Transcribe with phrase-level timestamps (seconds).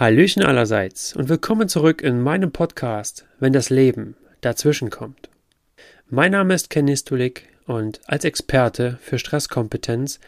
[0.00, 5.28] Hallöchen allerseits und willkommen zurück in meinem Podcast, wenn das Leben dazwischen kommt.
[6.08, 10.18] Mein Name ist Ken Nistulik und als Experte für Stresskompetenz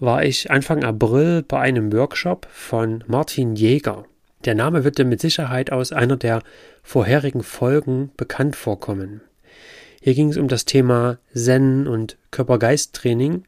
[0.00, 4.06] war ich Anfang April bei einem Workshop von Martin Jäger.
[4.44, 6.42] Der Name wird dir mit Sicherheit aus einer der
[6.82, 9.20] vorherigen Folgen bekannt vorkommen.
[10.02, 13.44] Hier ging es um das Thema Zen und Körper-Geist-Training.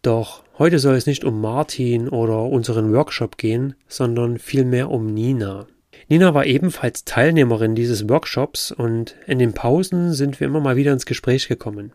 [0.00, 5.66] Doch heute soll es nicht um Martin oder unseren Workshop gehen, sondern vielmehr um Nina.
[6.08, 10.92] Nina war ebenfalls Teilnehmerin dieses Workshops und in den Pausen sind wir immer mal wieder
[10.92, 11.92] ins Gespräch gekommen.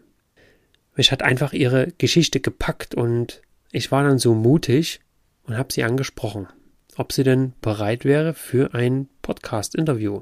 [0.96, 5.00] Mich hat einfach ihre Geschichte gepackt und ich war dann so mutig
[5.44, 6.48] und habe sie angesprochen,
[6.98, 10.22] ob sie denn bereit wäre für ein Podcast-Interview.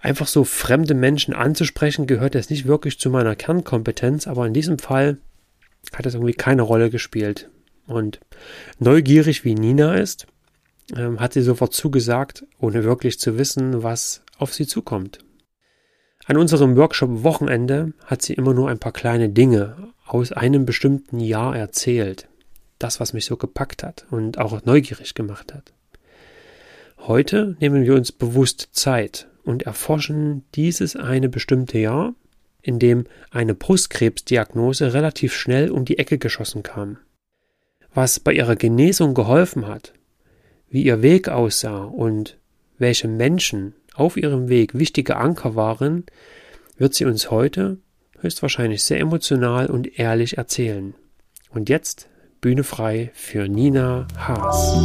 [0.00, 4.78] Einfach so fremde Menschen anzusprechen, gehört jetzt nicht wirklich zu meiner Kernkompetenz, aber in diesem
[4.78, 5.18] Fall
[5.94, 7.50] hat es irgendwie keine Rolle gespielt.
[7.86, 8.20] Und
[8.78, 10.26] neugierig wie Nina ist,
[10.96, 15.18] ähm, hat sie sofort zugesagt, ohne wirklich zu wissen, was auf sie zukommt.
[16.26, 21.18] An unserem Workshop Wochenende hat sie immer nur ein paar kleine Dinge aus einem bestimmten
[21.18, 22.28] Jahr erzählt.
[22.78, 25.72] Das, was mich so gepackt hat und auch neugierig gemacht hat.
[26.98, 32.14] Heute nehmen wir uns bewusst Zeit und erforschen dieses eine bestimmte Jahr,
[32.62, 36.98] in dem eine Brustkrebsdiagnose relativ schnell um die Ecke geschossen kam.
[37.92, 39.92] Was bei ihrer Genesung geholfen hat,
[40.68, 42.38] wie ihr Weg aussah und
[42.78, 46.04] welche Menschen auf ihrem Weg wichtige Anker waren,
[46.76, 47.78] wird sie uns heute
[48.20, 50.94] höchstwahrscheinlich sehr emotional und ehrlich erzählen.
[51.50, 52.08] Und jetzt
[52.40, 54.76] Bühne frei für Nina Haas.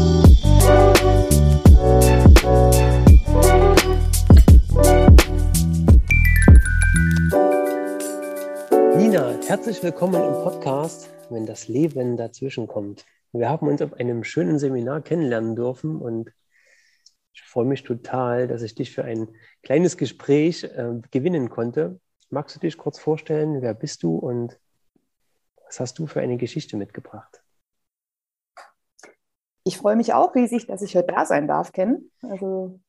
[9.47, 13.05] Herzlich willkommen im Podcast, wenn das Leben dazwischen kommt.
[13.31, 16.33] Wir haben uns auf einem schönen Seminar kennenlernen dürfen und
[17.31, 19.27] ich freue mich total, dass ich dich für ein
[19.61, 21.99] kleines Gespräch äh, gewinnen konnte.
[22.31, 24.59] Magst du dich kurz vorstellen, wer bist du und
[25.63, 27.43] was hast du für eine Geschichte mitgebracht?
[29.63, 32.09] Ich freue mich auch riesig, dass ich heute da sein darf, Ken.
[32.23, 32.79] Also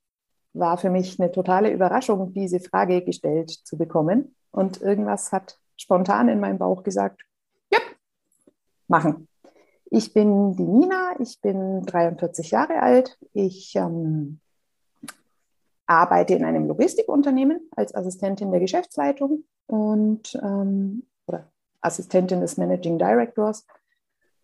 [0.55, 4.34] war für mich eine totale Überraschung, diese Frage gestellt zu bekommen.
[4.53, 7.22] Und irgendwas hat spontan in meinem Bauch gesagt,
[7.70, 7.78] ja,
[8.88, 9.28] machen.
[9.91, 13.19] Ich bin die Nina, ich bin 43 Jahre alt.
[13.32, 14.41] Ich ähm,
[15.86, 21.50] arbeite in einem Logistikunternehmen als Assistentin der Geschäftsleitung und ähm, oder
[21.81, 23.65] Assistentin des Managing Directors.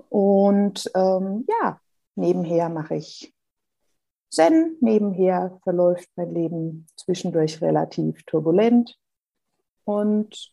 [0.08, 1.80] Und ähm, ja,
[2.14, 3.34] nebenher mache ich
[4.30, 8.98] Zen, nebenher verläuft mein Leben zwischendurch relativ turbulent.
[9.84, 10.51] Und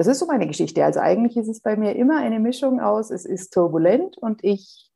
[0.00, 0.82] das ist so meine Geschichte.
[0.82, 4.90] Also eigentlich ist es bei mir immer eine Mischung aus, es ist turbulent und ich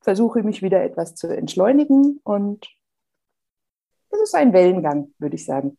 [0.00, 2.66] versuche mich wieder etwas zu entschleunigen und
[4.08, 5.76] es ist ein Wellengang, würde ich sagen.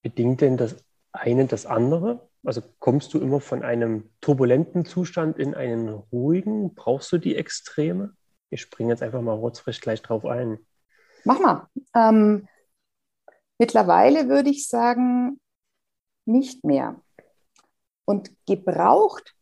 [0.00, 0.76] Bedingt denn das
[1.10, 2.28] eine das andere?
[2.44, 6.72] Also kommst du immer von einem turbulenten Zustand in einen ruhigen?
[6.76, 8.14] Brauchst du die Extreme?
[8.50, 10.60] Ich springe jetzt einfach mal rotzfrisch gleich drauf ein.
[11.24, 11.68] Mach mal.
[11.96, 12.46] Ähm,
[13.58, 15.40] mittlerweile würde ich sagen,
[16.26, 17.00] nicht mehr.
[18.04, 19.34] Und gebraucht,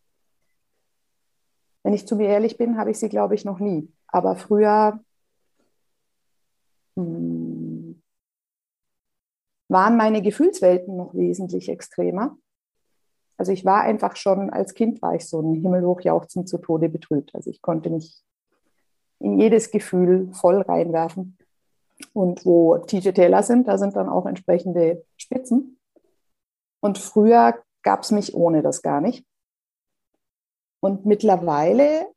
[1.82, 3.92] wenn ich zu mir ehrlich bin, habe ich sie, glaube ich, noch nie.
[4.06, 5.00] Aber früher
[6.96, 8.02] mh, hm,
[9.68, 12.36] waren meine Gefühlswelten noch wesentlich extremer.
[13.38, 16.88] Also ich war einfach schon, als Kind war ich so ein himmelhoch jauchzend zu Tode
[16.88, 17.34] betrübt.
[17.34, 18.22] Also ich konnte mich
[19.18, 21.38] in jedes Gefühl voll reinwerfen.
[22.12, 25.78] Und wo TJ Taylor sind, da sind dann auch entsprechende Spitzen.
[26.82, 29.24] Und früher gab es mich ohne das gar nicht.
[30.80, 32.12] Und mittlerweile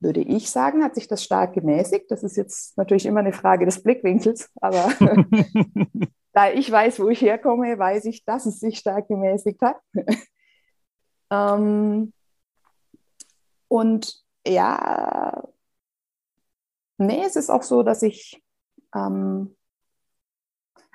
[0.00, 2.10] würde ich sagen, hat sich das stark gemäßigt.
[2.10, 4.92] Das ist jetzt natürlich immer eine Frage des Blickwinkels, aber
[6.32, 9.80] da ich weiß, wo ich herkomme, weiß ich, dass es sich stark gemäßigt hat.
[11.30, 12.12] ähm,
[13.68, 15.42] und ja,
[16.98, 18.42] nee, es ist auch so, dass ich
[18.94, 19.55] ähm,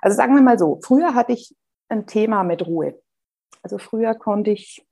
[0.02, 1.56] also sagen wir mal so, früher hatte ich
[1.90, 3.00] ein Thema mit Ruhe.
[3.62, 4.86] Also früher konnte ich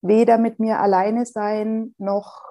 [0.00, 2.42] weder mit mir alleine sein, noch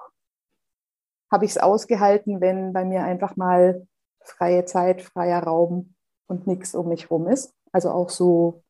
[1.30, 3.86] habe ich es ausgehalten, wenn bei mir einfach mal
[4.20, 5.94] freie Zeit, freier Raum
[6.28, 7.52] und nichts um mich rum ist.
[7.72, 8.62] Also auch so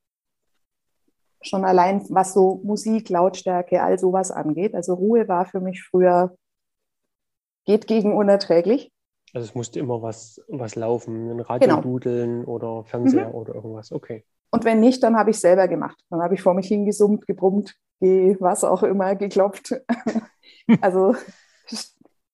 [1.43, 4.75] schon allein, was so Musik, Lautstärke, all sowas angeht.
[4.75, 6.37] Also Ruhe war für mich früher,
[7.67, 8.94] geht gegen unerträglich.
[9.35, 11.81] Also es musste immer was, was laufen, ein Radio genau.
[11.83, 13.35] dudeln oder Fernseher mhm.
[13.35, 13.91] oder irgendwas.
[13.91, 14.25] Okay.
[14.51, 15.99] Und wenn nicht, dann habe ich selber gemacht.
[16.09, 19.75] Dann habe ich vor mich hingesummt, gebrummt, was auch immer, geklopft.
[20.81, 21.17] also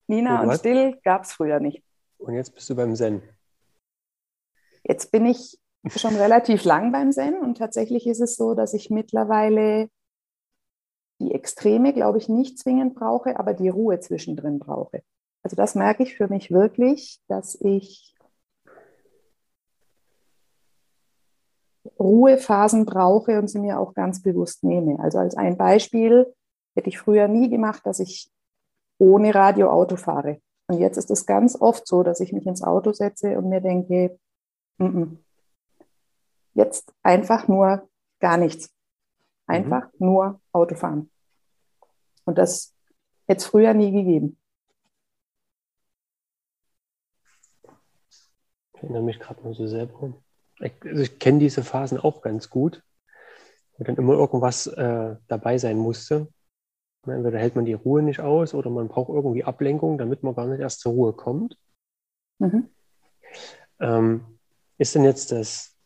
[0.08, 1.82] Nina und Still gab es früher nicht.
[2.18, 3.22] Und jetzt bist du beim Zen.
[4.84, 8.90] Jetzt bin ich schon relativ lang beim Zen und tatsächlich ist es so, dass ich
[8.90, 9.88] mittlerweile
[11.18, 15.02] die Extreme, glaube ich, nicht zwingend brauche, aber die Ruhe zwischendrin brauche.
[15.42, 18.14] Also das merke ich für mich wirklich, dass ich
[21.98, 24.98] Ruhephasen brauche und sie mir auch ganz bewusst nehme.
[25.00, 26.34] Also als ein Beispiel
[26.74, 28.30] hätte ich früher nie gemacht, dass ich
[28.98, 30.40] ohne Radio Auto fahre.
[30.66, 33.60] Und jetzt ist es ganz oft so, dass ich mich ins Auto setze und mir
[33.60, 34.18] denke,
[34.78, 35.16] m -m.
[36.54, 37.88] jetzt einfach nur
[38.20, 38.70] gar nichts.
[39.46, 40.06] Einfach mhm.
[40.06, 41.10] nur Auto fahren.
[42.24, 42.72] Und das
[43.26, 44.39] hätte es früher nie gegeben.
[48.80, 50.14] Ich erinnere mich gerade mal so selber.
[50.60, 52.82] Ich, also ich kenne diese Phasen auch ganz gut,
[53.76, 56.28] wo dann immer irgendwas äh, dabei sein musste.
[57.06, 60.46] Entweder hält man die Ruhe nicht aus oder man braucht irgendwie Ablenkung, damit man gar
[60.46, 61.58] nicht erst zur Ruhe kommt.
[62.38, 62.70] Mhm.
[63.80, 64.38] Ähm,
[64.78, 65.76] ist denn jetzt das,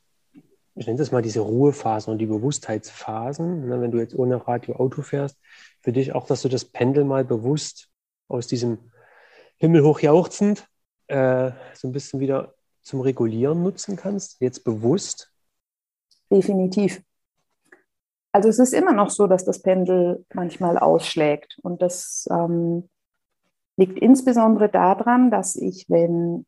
[0.76, 4.76] ich nenne das mal diese Ruhephasen und die Bewusstheitsphasen, ne, wenn du jetzt ohne Radio
[4.76, 5.36] Auto fährst,
[5.82, 7.88] für dich auch, dass du das Pendel mal bewusst
[8.28, 8.92] aus diesem
[9.56, 10.68] himmelhoch jauchzend
[11.08, 15.32] äh, so ein bisschen wieder zum Regulieren nutzen kannst, jetzt bewusst?
[16.30, 17.02] Definitiv.
[18.32, 21.58] Also es ist immer noch so, dass das Pendel manchmal ausschlägt.
[21.62, 22.88] Und das ähm,
[23.76, 26.46] liegt insbesondere daran, dass ich, wenn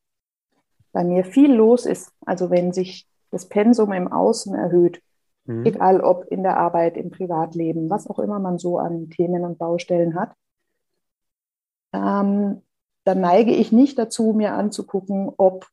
[0.92, 5.00] bei mir viel los ist, also wenn sich das Pensum im Außen erhöht,
[5.46, 5.64] Mhm.
[5.64, 9.58] Egal ob in der Arbeit, im Privatleben, was auch immer man so an Themen und
[9.58, 10.34] Baustellen hat.
[11.92, 12.62] Ähm,
[13.04, 15.66] dann neige ich nicht dazu, mir anzugucken, ob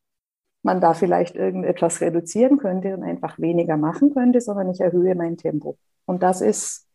[0.63, 5.37] man da vielleicht irgendetwas reduzieren könnte und einfach weniger machen könnte, sondern ich erhöhe mein
[5.37, 5.77] Tempo.
[6.05, 6.87] Und das ist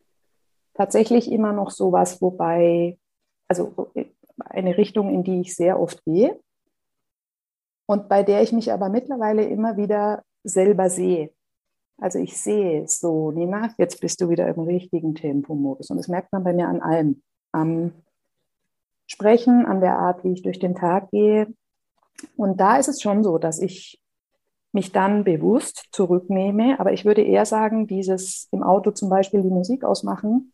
[0.75, 2.99] tatsächlich immer noch so was, wobei,
[3.47, 3.93] also
[4.39, 6.39] eine Richtung, in die ich sehr oft gehe
[7.87, 11.31] und bei der ich mich aber mittlerweile immer wieder selber sehe.
[12.01, 15.91] Also ich sehe es so, Nina, jetzt bist du wieder im richtigen Tempomodus.
[15.91, 17.23] Und das merkt man bei mir an allem.
[17.51, 17.93] Am
[19.07, 21.49] Sprechen, an der Art, wie ich durch den Tag gehe.
[22.37, 24.01] Und da ist es schon so, dass ich
[24.73, 26.79] mich dann bewusst zurücknehme.
[26.79, 30.53] Aber ich würde eher sagen, dieses im Auto zum Beispiel die Musik ausmachen,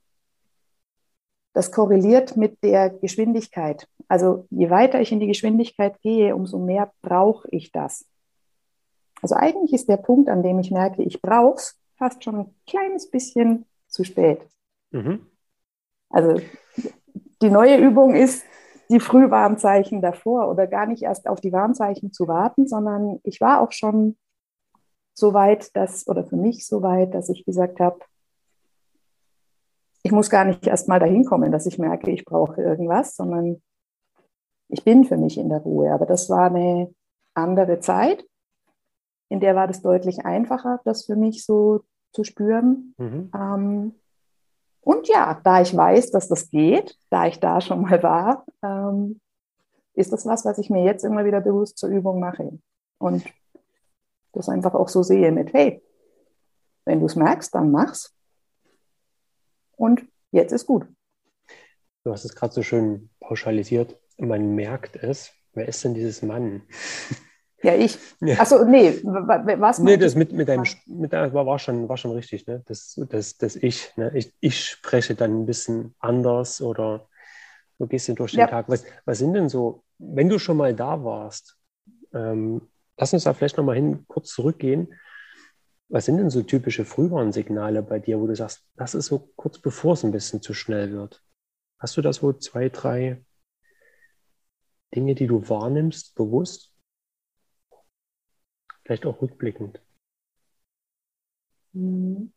[1.52, 3.88] das korreliert mit der Geschwindigkeit.
[4.08, 8.06] Also je weiter ich in die Geschwindigkeit gehe, umso mehr brauche ich das.
[9.22, 12.54] Also eigentlich ist der Punkt, an dem ich merke, ich brauche es, fast schon ein
[12.66, 14.40] kleines bisschen zu spät.
[14.90, 15.26] Mhm.
[16.10, 16.40] Also
[17.40, 18.44] die neue Übung ist,
[18.90, 23.60] die Frühwarnzeichen davor oder gar nicht erst auf die Warnzeichen zu warten, sondern ich war
[23.60, 24.16] auch schon
[25.14, 28.00] so weit, dass, oder für mich so weit, dass ich gesagt habe,
[30.02, 33.62] ich muss gar nicht erst mal dahin kommen, dass ich merke, ich brauche irgendwas, sondern
[34.68, 35.92] ich bin für mich in der Ruhe.
[35.92, 36.92] Aber das war eine
[37.34, 38.24] andere Zeit
[39.28, 41.80] in der war das deutlich einfacher, das für mich so
[42.12, 42.94] zu spüren.
[42.98, 43.30] Mhm.
[43.34, 43.94] Ähm,
[44.84, 49.20] und ja, da ich weiß, dass das geht, da ich da schon mal war, ähm,
[49.94, 52.58] ist das was, was ich mir jetzt immer wieder bewusst zur Übung mache.
[52.98, 53.24] Und
[54.32, 55.82] das einfach auch so sehe mit, hey,
[56.84, 58.14] wenn du es merkst, dann mach's.
[59.76, 60.86] Und jetzt ist gut.
[62.04, 63.98] Du hast es gerade so schön pauschalisiert.
[64.18, 65.32] Man merkt es.
[65.54, 66.62] Wer ist denn dieses Mann?
[67.64, 67.98] Ja, ich.
[68.20, 68.38] Ja.
[68.40, 69.78] Achso, nee, was?
[69.78, 72.62] Nee, das mit, mit deinem, mit deinem war, schon, war schon richtig, ne?
[72.66, 74.12] Das, das, das Ich, ne?
[74.14, 74.34] ich.
[74.40, 77.08] Ich spreche dann ein bisschen anders oder
[77.78, 78.48] so gehst du durch den ja.
[78.48, 78.68] Tag.
[78.68, 81.56] Was, was sind denn so, wenn du schon mal da warst,
[82.12, 82.60] ähm,
[82.98, 84.92] lass uns da vielleicht nochmal hin kurz zurückgehen.
[85.88, 89.58] Was sind denn so typische Frühwarnsignale bei dir, wo du sagst, das ist so kurz
[89.58, 91.22] bevor es ein bisschen zu schnell wird?
[91.78, 93.24] Hast du da so zwei, drei
[94.94, 96.73] Dinge, die du wahrnimmst, bewusst?
[98.84, 99.80] Vielleicht auch rückblickend.
[101.72, 102.32] Mhm.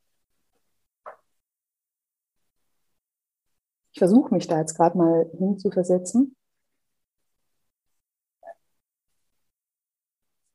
[3.91, 6.35] Ich versuche mich da jetzt gerade mal hinzuversetzen.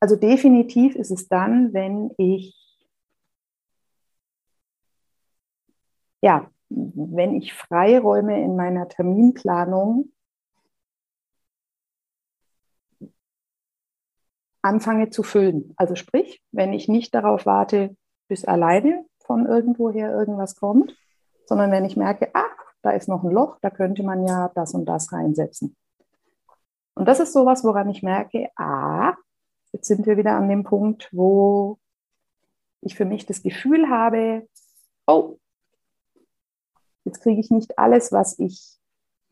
[0.00, 2.56] Also definitiv ist es dann, wenn ich,
[6.20, 10.12] ja, wenn ich Freiräume in meiner Terminplanung
[14.62, 15.74] anfange zu füllen.
[15.76, 17.96] Also sprich, wenn ich nicht darauf warte,
[18.28, 20.96] bis alleine von irgendwoher irgendwas kommt,
[21.46, 24.74] sondern wenn ich merke, ach, da ist noch ein Loch, da könnte man ja das
[24.74, 25.76] und das reinsetzen.
[26.94, 29.14] Und das ist sowas, woran ich merke, ah,
[29.72, 31.78] jetzt sind wir wieder an dem Punkt, wo
[32.80, 34.48] ich für mich das Gefühl habe,
[35.06, 35.38] oh,
[37.04, 38.78] jetzt kriege ich nicht alles, was ich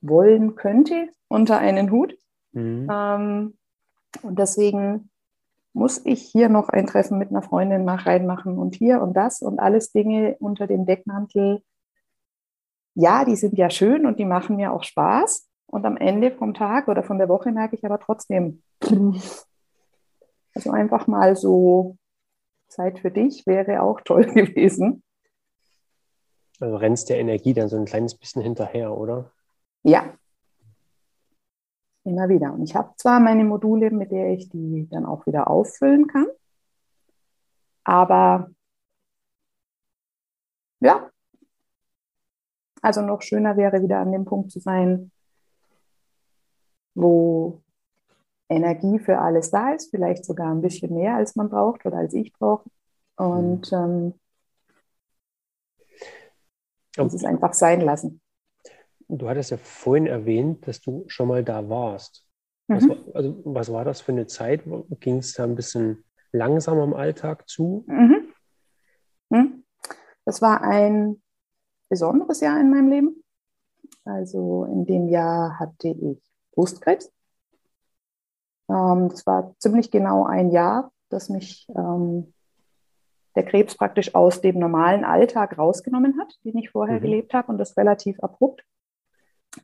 [0.00, 2.16] wollen könnte unter einen Hut.
[2.52, 2.88] Mhm.
[2.90, 3.58] Ähm,
[4.22, 5.10] und deswegen
[5.72, 9.40] muss ich hier noch ein Treffen mit einer Freundin nach reinmachen und hier und das
[9.40, 11.62] und alles Dinge unter dem Deckmantel.
[12.94, 15.48] Ja, die sind ja schön und die machen mir auch Spaß.
[15.66, 18.62] Und am Ende vom Tag oder von der Woche merke ich aber trotzdem,
[20.54, 21.96] also einfach mal so
[22.68, 25.04] Zeit für dich wäre auch toll gewesen.
[26.58, 29.30] Also rennst der Energie dann so ein kleines bisschen hinterher, oder?
[29.82, 30.12] Ja,
[32.04, 32.52] immer wieder.
[32.52, 36.26] Und ich habe zwar meine Module, mit der ich die dann auch wieder auffüllen kann,
[37.84, 38.50] aber
[40.80, 41.10] ja,
[42.82, 45.10] also noch schöner wäre wieder an dem Punkt zu sein,
[46.94, 47.62] wo
[48.48, 52.14] Energie für alles da ist, vielleicht sogar ein bisschen mehr, als man braucht oder als
[52.14, 52.68] ich brauche.
[53.16, 54.14] Und mhm.
[56.96, 58.20] ähm, es einfach sein lassen.
[59.18, 62.26] Du hattest ja vorhin erwähnt, dass du schon mal da warst.
[62.68, 62.76] Mhm.
[62.76, 64.62] Was, war, also, was war das für eine Zeit?
[65.00, 67.84] Ging es da ein bisschen langsamer im Alltag zu?
[67.86, 68.28] Mhm.
[69.30, 69.64] Mhm.
[70.24, 71.20] Das war ein
[71.88, 73.24] besonderes Jahr in meinem Leben.
[74.04, 77.12] Also in dem Jahr hatte ich Brustkrebs.
[78.68, 82.32] Ähm, das war ziemlich genau ein Jahr, dass mich ähm,
[83.34, 87.02] der Krebs praktisch aus dem normalen Alltag rausgenommen hat, den ich vorher mhm.
[87.02, 88.64] gelebt habe und das relativ abrupt.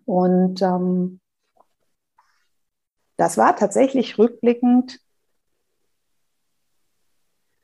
[0.04, 1.20] Und ähm,
[3.16, 5.00] das war tatsächlich rückblickend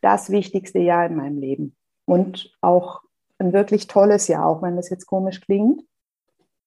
[0.01, 1.77] das wichtigste Jahr in meinem Leben
[2.07, 3.03] und auch
[3.39, 5.83] ein wirklich tolles Jahr, auch wenn das jetzt komisch klingt,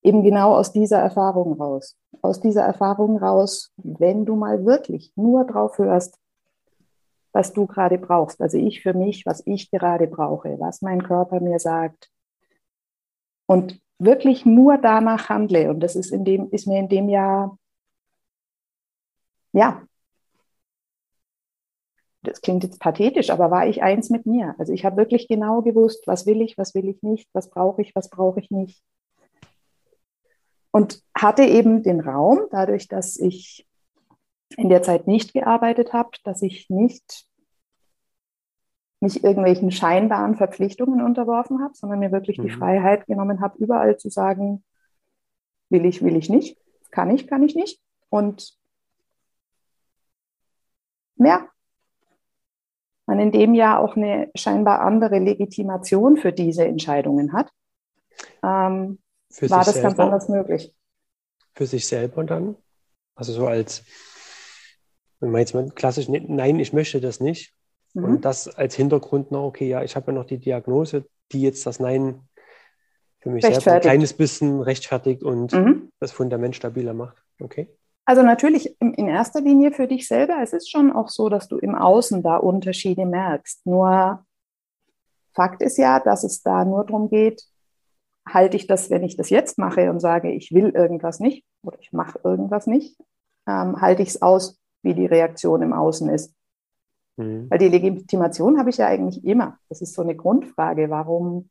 [0.03, 1.97] eben genau aus dieser Erfahrung raus.
[2.21, 6.19] Aus dieser Erfahrung raus, wenn du mal wirklich nur drauf hörst,
[7.33, 11.41] was du gerade brauchst, also ich für mich, was ich gerade brauche, was mein Körper
[11.41, 12.09] mir sagt.
[13.45, 15.69] Und wirklich nur danach handle.
[15.69, 17.57] Und das ist, in dem, ist mir in dem Jahr,
[19.53, 19.81] ja,
[22.25, 24.55] das klingt jetzt pathetisch, aber war ich eins mit mir.
[24.57, 27.81] Also ich habe wirklich genau gewusst, was will ich, was will ich nicht, was brauche
[27.81, 28.83] ich, was brauche ich nicht.
[30.71, 33.65] Und hatte eben den Raum, dadurch, dass ich
[34.57, 37.25] in der Zeit nicht gearbeitet habe, dass ich nicht
[39.05, 42.43] mich irgendwelchen scheinbaren Verpflichtungen unterworfen habe, sondern mir wirklich mhm.
[42.43, 44.63] die Freiheit genommen habe, überall zu sagen,
[45.69, 46.57] will ich, will ich nicht,
[46.89, 47.79] kann ich, kann ich nicht.
[48.09, 48.57] Und
[51.15, 51.47] mehr.
[53.05, 57.51] Man in dem Jahr auch eine scheinbar andere Legitimation für diese Entscheidungen hat,
[58.41, 58.97] ähm,
[59.41, 60.73] war das selber, ganz anders möglich.
[61.53, 62.55] Für sich selber dann?
[63.13, 63.83] Also so als,
[65.19, 67.54] wenn man jetzt mal klassisch, nein, ich möchte das nicht,
[67.95, 68.03] Mhm.
[68.03, 71.65] Und das als Hintergrund noch, okay, ja, ich habe ja noch die Diagnose, die jetzt
[71.65, 72.19] das Nein
[73.19, 75.89] für mich selber ein kleines bisschen rechtfertigt und mhm.
[75.99, 77.17] das Fundament stabiler macht.
[77.41, 77.75] Okay.
[78.05, 80.37] Also natürlich in erster Linie für dich selber.
[80.43, 83.65] Es ist schon auch so, dass du im Außen da Unterschiede merkst.
[83.65, 84.23] Nur
[85.33, 87.43] Fakt ist ja, dass es da nur darum geht,
[88.27, 91.79] halte ich das, wenn ich das jetzt mache und sage, ich will irgendwas nicht oder
[91.79, 92.97] ich mache irgendwas nicht,
[93.47, 96.33] ähm, halte ich es aus, wie die Reaktion im Außen ist.
[97.17, 97.49] Mhm.
[97.49, 99.59] Weil die Legitimation habe ich ja eigentlich immer.
[99.69, 100.89] Das ist so eine Grundfrage.
[100.89, 101.49] Warum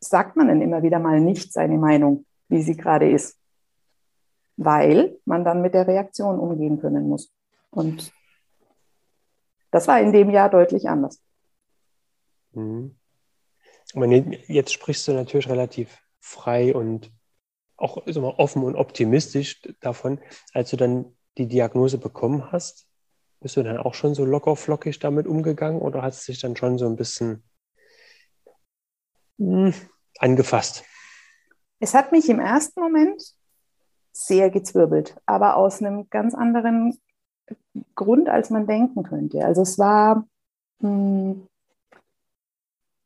[0.00, 3.38] sagt man denn immer wieder mal nicht seine Meinung, wie sie gerade ist?
[4.56, 7.32] Weil man dann mit der Reaktion umgehen können muss.
[7.70, 8.12] Und
[9.70, 11.20] das war in dem Jahr deutlich anders.
[12.52, 12.96] Mhm.
[14.48, 17.12] Jetzt sprichst du natürlich relativ frei und
[17.76, 20.20] auch offen und optimistisch davon,
[20.52, 22.88] als du dann die Diagnose bekommen hast.
[23.40, 26.56] Bist du dann auch schon so locker flockig damit umgegangen oder hat es dich dann
[26.56, 27.42] schon so ein bisschen
[29.38, 29.74] mh, hm,
[30.18, 30.84] angefasst?
[31.78, 33.22] Es hat mich im ersten Moment
[34.12, 36.98] sehr gezwirbelt, aber aus einem ganz anderen
[37.94, 39.44] Grund, als man denken könnte.
[39.44, 40.26] Also es war,
[40.80, 41.48] mh, hm,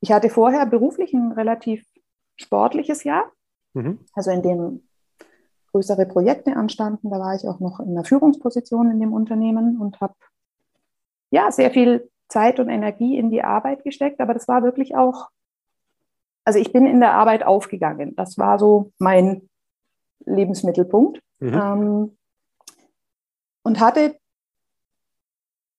[0.00, 1.84] ich hatte vorher beruflich ein relativ
[2.36, 3.30] sportliches Jahr,
[3.74, 3.98] mhm.
[4.14, 4.88] also in dem
[5.72, 7.10] größere Projekte anstanden.
[7.10, 10.14] Da war ich auch noch in einer Führungsposition in dem Unternehmen und habe
[11.30, 14.20] ja sehr viel Zeit und Energie in die Arbeit gesteckt.
[14.20, 15.28] Aber das war wirklich auch,
[16.44, 18.14] also ich bin in der Arbeit aufgegangen.
[18.16, 19.48] Das war so mein
[20.24, 21.20] Lebensmittelpunkt.
[21.40, 21.54] Mhm.
[21.54, 22.16] Ähm,
[23.62, 24.16] und hatte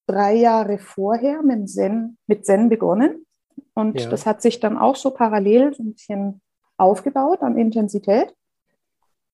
[0.08, 3.26] drei Jahre vorher mit Zen, mit Zen begonnen.
[3.74, 4.10] Und ja.
[4.10, 6.42] das hat sich dann auch so parallel so ein bisschen
[6.78, 8.36] aufgebaut an Intensität.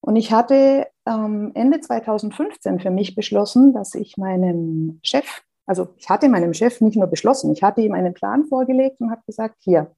[0.07, 6.09] Und ich hatte ähm, Ende 2015 für mich beschlossen, dass ich meinem Chef, also ich
[6.09, 9.57] hatte meinem Chef nicht nur beschlossen, ich hatte ihm einen Plan vorgelegt und habe gesagt,
[9.59, 9.91] hier,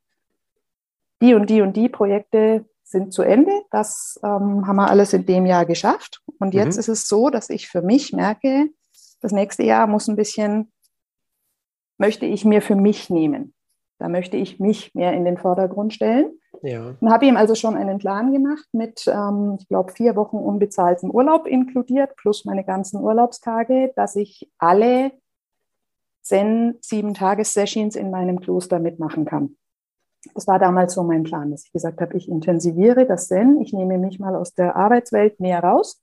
[1.21, 3.51] die und die und die Projekte sind zu Ende.
[3.69, 6.23] Das ähm, haben wir alles in dem Jahr geschafft.
[6.39, 6.79] Und jetzt mhm.
[6.79, 8.69] ist es so, dass ich für mich merke,
[9.21, 10.71] das nächste Jahr muss ein bisschen,
[11.99, 13.53] möchte ich mir für mich nehmen.
[13.99, 16.39] Da möchte ich mich mehr in den Vordergrund stellen.
[16.61, 16.95] Ja.
[16.99, 21.11] Und habe ihm also schon einen Plan gemacht mit, ähm, ich glaube, vier Wochen unbezahltem
[21.11, 25.11] Urlaub inkludiert, plus meine ganzen Urlaubstage, dass ich alle
[26.21, 29.57] Zen sieben Tages-Sessions in meinem Kloster mitmachen kann.
[30.33, 33.73] Das war damals so mein Plan, dass ich gesagt habe, ich intensiviere das Zen, ich
[33.73, 36.01] nehme mich mal aus der Arbeitswelt mehr raus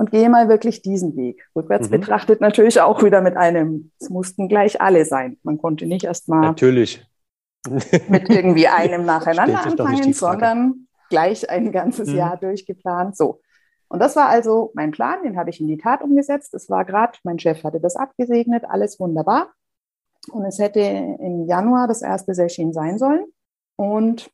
[0.00, 1.46] und gehe mal wirklich diesen Weg.
[1.54, 2.00] Rückwärts mhm.
[2.00, 5.36] betrachtet natürlich auch wieder mit einem, es mussten gleich alle sein.
[5.42, 7.06] Man konnte nicht erst mal natürlich.
[8.08, 12.16] mit irgendwie einem nacheinander anfangen, sondern gleich ein ganzes mhm.
[12.16, 13.14] Jahr durchgeplant.
[13.14, 13.42] So.
[13.88, 16.54] Und das war also mein Plan, den habe ich in die Tat umgesetzt.
[16.54, 19.52] Es war gerade, mein Chef hatte das abgesegnet, alles wunderbar.
[20.32, 23.26] Und es hätte im Januar das erste Session sein sollen.
[23.76, 24.30] Und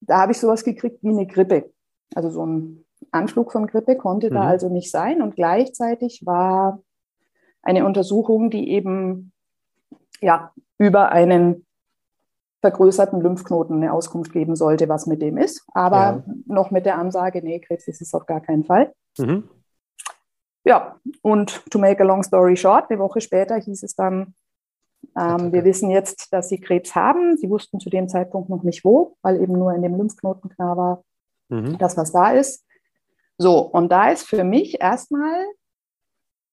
[0.00, 1.72] da habe ich sowas gekriegt wie eine Grippe.
[2.16, 4.34] Also so ein Anflug von Grippe konnte mhm.
[4.34, 5.22] da also nicht sein.
[5.22, 6.80] Und gleichzeitig war
[7.62, 9.32] eine Untersuchung, die eben
[10.20, 11.66] ja, über einen
[12.60, 15.64] vergrößerten Lymphknoten eine Auskunft geben sollte, was mit dem ist.
[15.74, 16.24] Aber ja.
[16.46, 18.92] noch mit der Ansage, nee, Krebs ist es auf gar keinen Fall.
[19.18, 19.48] Mhm.
[20.64, 24.34] Ja, und to make a long story short, eine Woche später hieß es dann,
[25.16, 27.36] ähm, wir wissen jetzt, dass Sie Krebs haben.
[27.36, 30.76] Sie wussten zu dem Zeitpunkt noch nicht wo, weil eben nur in dem Lymphknoten klar
[30.76, 31.04] war,
[31.48, 31.78] mhm.
[31.78, 32.64] das, was da ist.
[33.38, 35.46] So, und da ist für mich erstmal,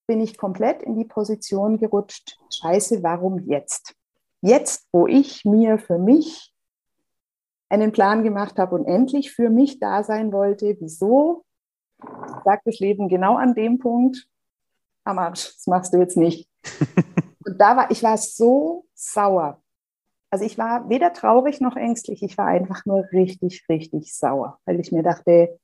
[0.07, 3.95] bin ich komplett in die Position gerutscht, scheiße, warum jetzt?
[4.41, 6.53] Jetzt, wo ich mir für mich
[7.69, 11.43] einen Plan gemacht habe und endlich für mich da sein wollte, wieso
[12.43, 14.27] sagt das Leben genau an dem Punkt,
[15.05, 16.47] am Arsch, das machst du jetzt nicht.
[17.45, 19.59] und da war, ich war so sauer.
[20.29, 24.79] Also ich war weder traurig noch ängstlich, ich war einfach nur richtig, richtig sauer, weil
[24.79, 25.57] ich mir dachte,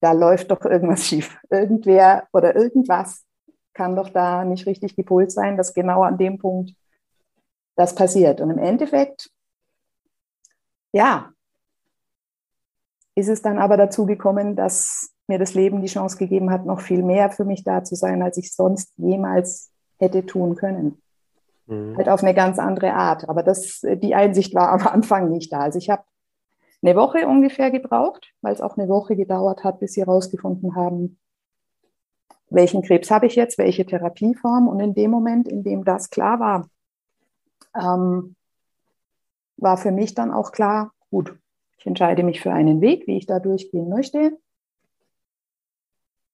[0.00, 1.38] da läuft doch irgendwas schief.
[1.50, 3.24] Irgendwer oder irgendwas
[3.74, 6.74] kann doch da nicht richtig gepolt sein, dass genau an dem Punkt
[7.76, 8.40] das passiert.
[8.40, 9.30] Und im Endeffekt,
[10.92, 11.30] ja,
[13.14, 16.80] ist es dann aber dazu gekommen, dass mir das Leben die Chance gegeben hat, noch
[16.80, 21.02] viel mehr für mich da zu sein, als ich sonst jemals hätte tun können.
[21.66, 21.96] Mhm.
[21.96, 23.28] Halt auf eine ganz andere Art.
[23.28, 25.60] Aber das, die Einsicht war am Anfang nicht da.
[25.60, 26.02] Also ich habe
[26.82, 31.18] eine Woche ungefähr gebraucht, weil es auch eine Woche gedauert hat, bis sie herausgefunden haben,
[32.50, 34.68] welchen Krebs habe ich jetzt, welche Therapieform.
[34.68, 36.68] Und in dem Moment, in dem das klar war,
[37.74, 38.36] ähm,
[39.56, 41.36] war für mich dann auch klar, gut,
[41.78, 44.38] ich entscheide mich für einen Weg, wie ich da durchgehen möchte.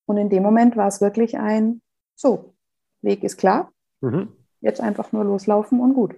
[0.07, 1.81] Und in dem Moment war es wirklich ein,
[2.15, 2.55] so,
[3.03, 4.33] Weg ist klar, mhm.
[4.61, 6.15] jetzt einfach nur loslaufen und gut.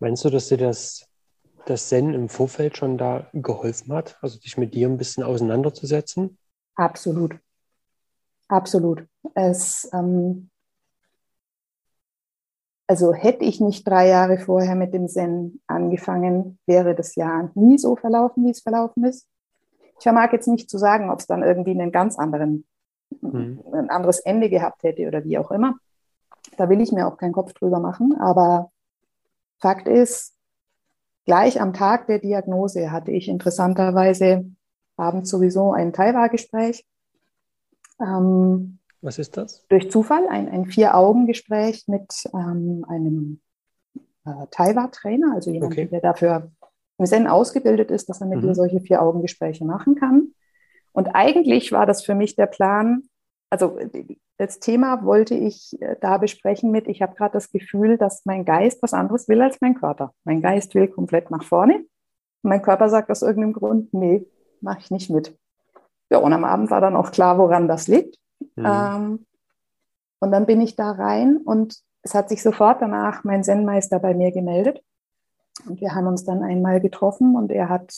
[0.00, 1.06] Meinst du, dass dir das,
[1.66, 6.38] das Zen im Vorfeld schon da geholfen hat, also dich mit dir ein bisschen auseinanderzusetzen?
[6.74, 7.38] Absolut.
[8.48, 9.06] Absolut.
[9.34, 10.50] Es, ähm,
[12.86, 17.78] also hätte ich nicht drei Jahre vorher mit dem Zen angefangen, wäre das Jahr nie
[17.78, 19.28] so verlaufen, wie es verlaufen ist.
[19.98, 22.66] Ich vermag jetzt nicht zu sagen, ob es dann irgendwie einen ganz anderen,
[23.20, 23.62] mhm.
[23.72, 25.76] ein anderes Ende gehabt hätte oder wie auch immer.
[26.56, 28.18] Da will ich mir auch keinen Kopf drüber machen.
[28.18, 28.72] Aber
[29.60, 30.34] Fakt ist,
[31.26, 34.46] gleich am Tag der Diagnose hatte ich interessanterweise
[34.96, 36.84] abends sowieso ein Taiwa-Gespräch.
[38.00, 39.66] Ähm, Was ist das?
[39.68, 43.40] Durch Zufall ein, ein Vier-Augen-Gespräch mit ähm, einem
[44.24, 45.86] äh, Taiwa-Trainer, also jemand, okay.
[45.86, 46.50] der dafür
[46.98, 48.48] im Zen ausgebildet ist, dass er mit mhm.
[48.48, 50.34] dir solche Vier-Augen-Gespräche machen kann.
[50.92, 53.04] Und eigentlich war das für mich der Plan,
[53.50, 53.78] also
[54.38, 58.44] das Thema wollte ich äh, da besprechen mit, ich habe gerade das Gefühl, dass mein
[58.44, 60.14] Geist was anderes will als mein Körper.
[60.24, 61.84] Mein Geist will komplett nach vorne.
[62.42, 64.26] Mein Körper sagt aus irgendeinem Grund, nee,
[64.60, 65.36] mache ich nicht mit.
[66.10, 68.16] Ja, und am Abend war dann auch klar, woran das liegt.
[68.56, 68.64] Mhm.
[68.64, 69.26] Ähm,
[70.20, 74.14] und dann bin ich da rein und es hat sich sofort danach mein Zen-Meister bei
[74.14, 74.82] mir gemeldet.
[75.66, 77.92] Und wir haben uns dann einmal getroffen und er hat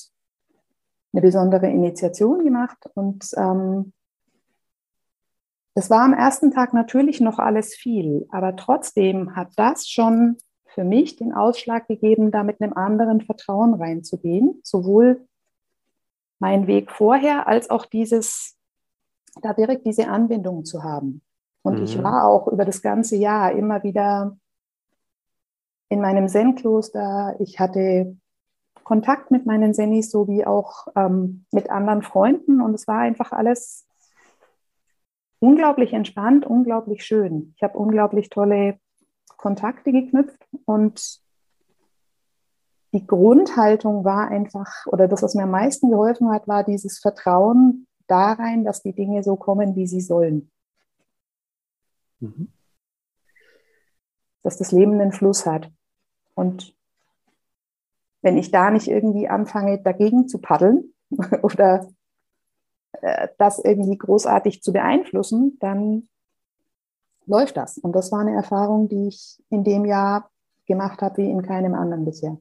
[1.13, 3.93] eine besondere Initiation gemacht und ähm,
[5.75, 10.85] das war am ersten Tag natürlich noch alles viel, aber trotzdem hat das schon für
[10.85, 15.27] mich den Ausschlag gegeben, da mit einem anderen Vertrauen reinzugehen, sowohl
[16.39, 18.57] mein Weg vorher als auch dieses,
[19.41, 21.23] da direkt diese Anbindung zu haben.
[21.63, 21.85] Und mhm.
[21.85, 24.37] ich war auch über das ganze Jahr immer wieder
[25.89, 27.37] in meinem Zen-Kloster.
[27.39, 28.17] Ich hatte
[28.83, 33.87] Kontakt mit meinen Senis sowie auch ähm, mit anderen Freunden und es war einfach alles
[35.43, 37.53] unglaublich entspannt, unglaublich schön.
[37.57, 38.79] Ich habe unglaublich tolle
[39.37, 41.21] Kontakte geknüpft und
[42.95, 47.89] die Grundhaltung war einfach, oder das, was mir am meisten geholfen hat, war dieses Vertrauen
[48.07, 50.51] da rein, dass die Dinge so kommen, wie sie sollen.
[52.21, 52.53] Mhm.
[54.45, 55.73] Dass das Leben einen Fluss hat.
[56.35, 56.77] Und
[58.21, 60.95] wenn ich da nicht irgendwie anfange, dagegen zu paddeln
[61.43, 61.89] oder
[63.39, 66.09] das irgendwie großartig zu beeinflussen, dann
[67.27, 67.79] läuft das.
[67.79, 70.31] Und das war eine Erfahrung, die ich in dem Jahr
[70.67, 72.39] gemacht habe wie in keinem anderen bisher.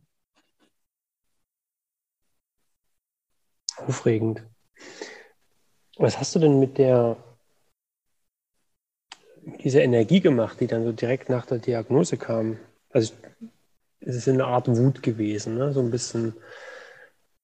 [3.78, 4.44] Aufregend.
[5.98, 7.18] Was hast du denn mit der
[9.64, 12.60] dieser Energie gemacht, die dann so direkt nach der Diagnose kam?
[12.92, 13.14] Also
[14.00, 15.74] es ist eine Art Wut gewesen, ne?
[15.74, 16.36] so ein bisschen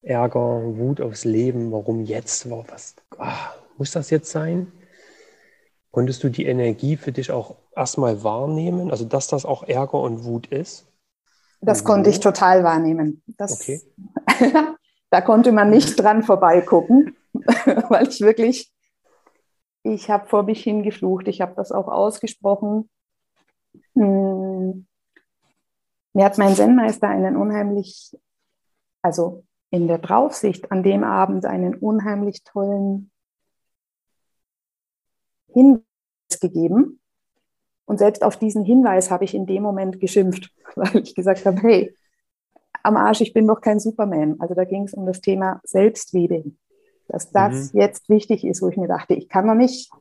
[0.01, 1.71] Ärger, Wut aufs Leben.
[1.71, 2.49] Warum jetzt?
[2.49, 4.71] Was, ach, muss das jetzt sein?
[5.91, 8.91] Konntest du die Energie für dich auch erstmal wahrnehmen?
[8.91, 10.87] Also, dass das auch Ärger und Wut ist?
[11.61, 13.23] Das konnte ich total wahrnehmen.
[13.25, 13.81] Das, okay.
[15.09, 18.71] da konnte man nicht dran vorbeigucken, weil ich wirklich,
[19.83, 22.89] ich habe vor mich hingeflucht, ich habe das auch ausgesprochen.
[23.95, 24.85] Hm.
[26.13, 28.15] Mir hat mein Zen-Meister einen unheimlich,
[29.01, 33.11] also in der Draufsicht an dem Abend einen unheimlich tollen
[35.51, 35.83] Hinweis
[36.41, 36.99] gegeben.
[37.85, 41.59] Und selbst auf diesen Hinweis habe ich in dem Moment geschimpft, weil ich gesagt habe,
[41.61, 41.95] hey,
[42.83, 44.35] am Arsch, ich bin doch kein Superman.
[44.39, 46.45] Also da ging es um das Thema Selbstliebe,
[47.07, 47.81] dass das mhm.
[47.81, 49.91] jetzt wichtig ist, wo ich mir dachte, ich kann doch nicht,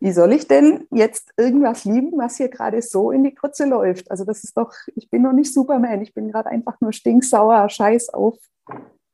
[0.00, 4.10] wie soll ich denn jetzt irgendwas lieben, was hier gerade so in die Kurze läuft?
[4.10, 7.68] Also das ist doch, ich bin noch nicht Superman, ich bin gerade einfach nur stinksauer,
[7.68, 8.38] scheiß auf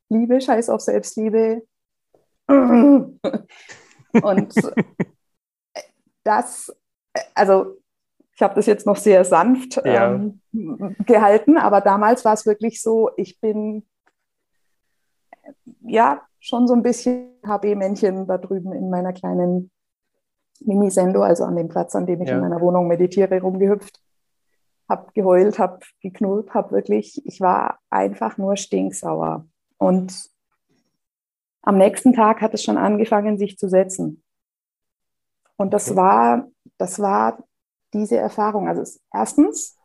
[0.08, 1.62] Liebe, scheiß auf Selbstliebe.
[2.48, 3.18] Und
[6.22, 6.72] das,
[7.34, 7.76] also
[8.36, 10.14] ich habe das jetzt noch sehr sanft ja.
[10.14, 10.40] ähm,
[11.04, 13.84] gehalten, aber damals war es wirklich so, ich bin
[15.80, 19.72] ja schon so ein bisschen HB-Männchen da drüben in meiner kleinen
[20.64, 22.36] Mini-Sendo, also an dem Platz, an dem ich ja.
[22.36, 24.00] in meiner Wohnung meditiere, rumgehüpft,
[24.88, 29.46] habe geheult, habe geknurrt, habe wirklich, ich war einfach nur stinksauer.
[29.78, 30.30] Und
[31.62, 34.22] am nächsten Tag hat es schon angefangen, sich zu setzen.
[35.56, 35.96] Und das okay.
[35.96, 37.44] war, das war
[37.92, 38.68] diese Erfahrung.
[38.68, 39.76] Also es, erstens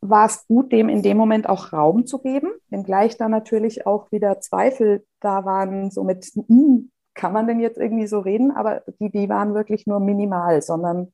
[0.00, 4.10] war es gut, dem in dem Moment auch Raum zu geben, wenngleich da natürlich auch
[4.12, 8.50] wieder Zweifel da waren, so mit, hm, kann man denn jetzt irgendwie so reden?
[8.52, 11.12] Aber die, die waren wirklich nur minimal, sondern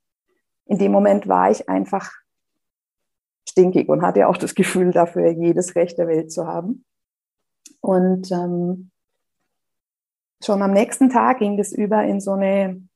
[0.67, 2.11] in dem Moment war ich einfach
[3.49, 6.85] stinkig und hatte auch das Gefühl dafür, jedes Recht der Welt zu haben.
[7.81, 8.91] Und ähm,
[10.45, 12.89] schon am nächsten Tag ging das über in so eine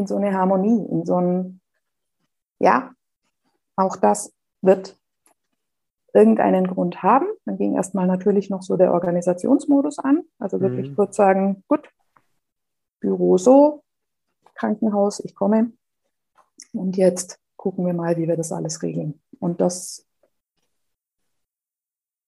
[0.00, 1.60] in so eine Harmonie, in so ein,
[2.58, 2.92] ja,
[3.76, 4.98] auch das wird
[6.14, 7.26] irgendeinen Grund haben.
[7.44, 10.22] Dann ging erstmal natürlich noch so der Organisationsmodus an.
[10.38, 10.96] Also wirklich mhm.
[10.96, 11.88] kurz sagen, gut,
[13.00, 13.82] Büro so,
[14.54, 15.72] Krankenhaus, ich komme.
[16.72, 19.20] Und jetzt gucken wir mal, wie wir das alles regeln.
[19.38, 20.06] Und das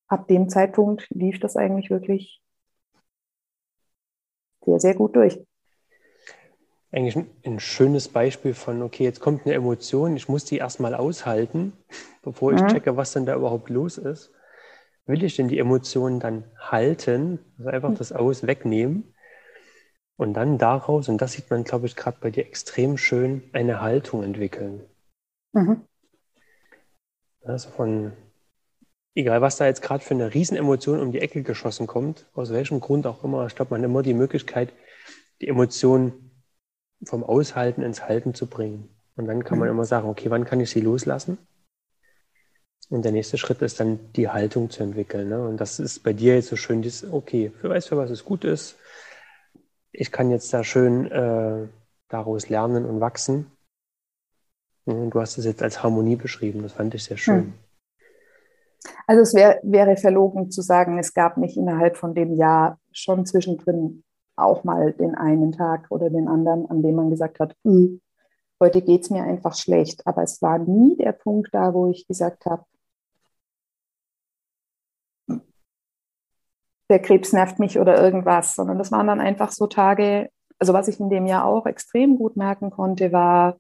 [0.09, 2.43] ab dem Zeitpunkt lief das eigentlich wirklich
[4.65, 5.43] sehr, sehr gut durch
[6.93, 11.73] eigentlich ein schönes Beispiel von, okay, jetzt kommt eine Emotion, ich muss die erstmal aushalten,
[12.23, 12.69] bevor ich mhm.
[12.69, 14.31] checke, was denn da überhaupt los ist.
[15.07, 19.15] Will ich denn die Emotionen dann halten, also einfach das Aus wegnehmen
[20.17, 23.81] und dann daraus, und das sieht man, glaube ich, gerade bei dir extrem schön, eine
[23.81, 24.83] Haltung entwickeln.
[25.53, 25.81] Mhm.
[27.43, 28.13] Also von,
[29.15, 32.81] egal was da jetzt gerade für eine Riesenemotion um die Ecke geschossen kommt, aus welchem
[32.81, 34.75] Grund auch immer, ich glaube, man hat immer die Möglichkeit,
[35.41, 36.32] die Emotion
[37.05, 38.89] vom Aushalten ins Halten zu bringen.
[39.17, 39.75] Und dann kann man mhm.
[39.75, 41.39] immer sagen, okay, wann kann ich sie loslassen?
[42.89, 45.29] Und der nächste Schritt ist dann die Haltung zu entwickeln.
[45.29, 45.47] Ne?
[45.47, 48.25] Und das ist bei dir jetzt so schön, dieses, okay, für weiß, für was es
[48.25, 48.77] gut ist.
[49.93, 51.69] Ich kann jetzt da schön äh,
[52.09, 53.47] daraus lernen und wachsen.
[54.85, 56.63] Und du hast es jetzt als Harmonie beschrieben.
[56.63, 57.45] Das fand ich sehr schön.
[57.45, 57.55] Hm.
[59.07, 63.25] Also es wär, wäre verlogen zu sagen, es gab nicht innerhalb von dem Jahr schon
[63.27, 64.03] zwischendrin
[64.43, 68.01] auch mal den einen Tag oder den anderen, an dem man gesagt hat, hm,
[68.61, 70.07] heute geht es mir einfach schlecht.
[70.07, 72.65] Aber es war nie der Punkt da, wo ich gesagt habe,
[76.89, 80.29] der Krebs nervt mich oder irgendwas, sondern das waren dann einfach so Tage,
[80.59, 83.57] also was ich in dem Jahr auch extrem gut merken konnte, war,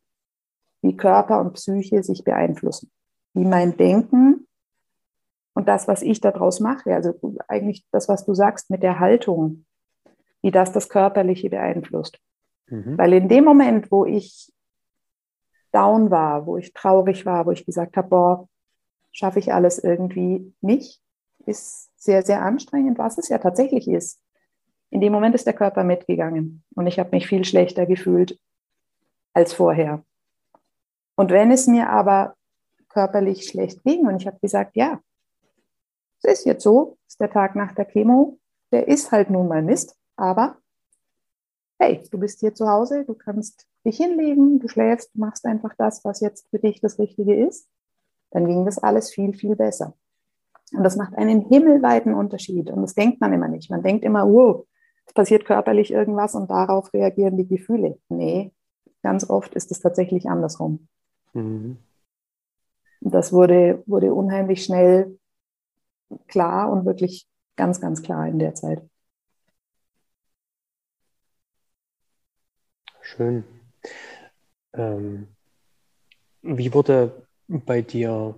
[0.82, 2.90] wie Körper und Psyche sich beeinflussen,
[3.32, 4.46] wie mein Denken
[5.54, 7.14] und das, was ich daraus mache, also
[7.48, 9.64] eigentlich das, was du sagst mit der Haltung,
[10.42, 12.18] wie das das Körperliche beeinflusst.
[12.66, 12.98] Mhm.
[12.98, 14.52] Weil in dem Moment, wo ich
[15.72, 18.48] down war, wo ich traurig war, wo ich gesagt habe, boah,
[19.12, 21.00] schaffe ich alles irgendwie nicht,
[21.46, 24.20] ist sehr, sehr anstrengend, was es ja tatsächlich ist.
[24.90, 28.38] In dem Moment ist der Körper mitgegangen und ich habe mich viel schlechter gefühlt
[29.32, 30.04] als vorher.
[31.14, 32.34] Und wenn es mir aber
[32.88, 35.00] körperlich schlecht ging und ich habe gesagt, ja,
[36.22, 38.38] es ist jetzt so, ist der Tag nach der Chemo,
[38.70, 40.58] der ist halt nun mal Mist, aber
[41.78, 45.74] hey, du bist hier zu Hause, du kannst dich hinlegen, du schläfst, du machst einfach
[45.76, 47.68] das, was jetzt für dich das Richtige ist,
[48.30, 49.94] dann ging das alles viel, viel besser.
[50.72, 52.70] Und das macht einen himmelweiten Unterschied.
[52.70, 53.70] Und das denkt man immer nicht.
[53.70, 54.64] Man denkt immer, wow,
[55.06, 57.98] es passiert körperlich irgendwas und darauf reagieren die Gefühle.
[58.08, 58.52] Nee,
[59.02, 60.88] ganz oft ist es tatsächlich andersrum.
[61.34, 61.78] Mhm.
[63.00, 65.18] Das wurde, wurde unheimlich schnell
[66.28, 68.88] klar und wirklich ganz, ganz klar in der Zeit.
[73.16, 73.44] Schön.
[74.72, 75.28] Ähm,
[76.40, 78.34] wie wurde bei dir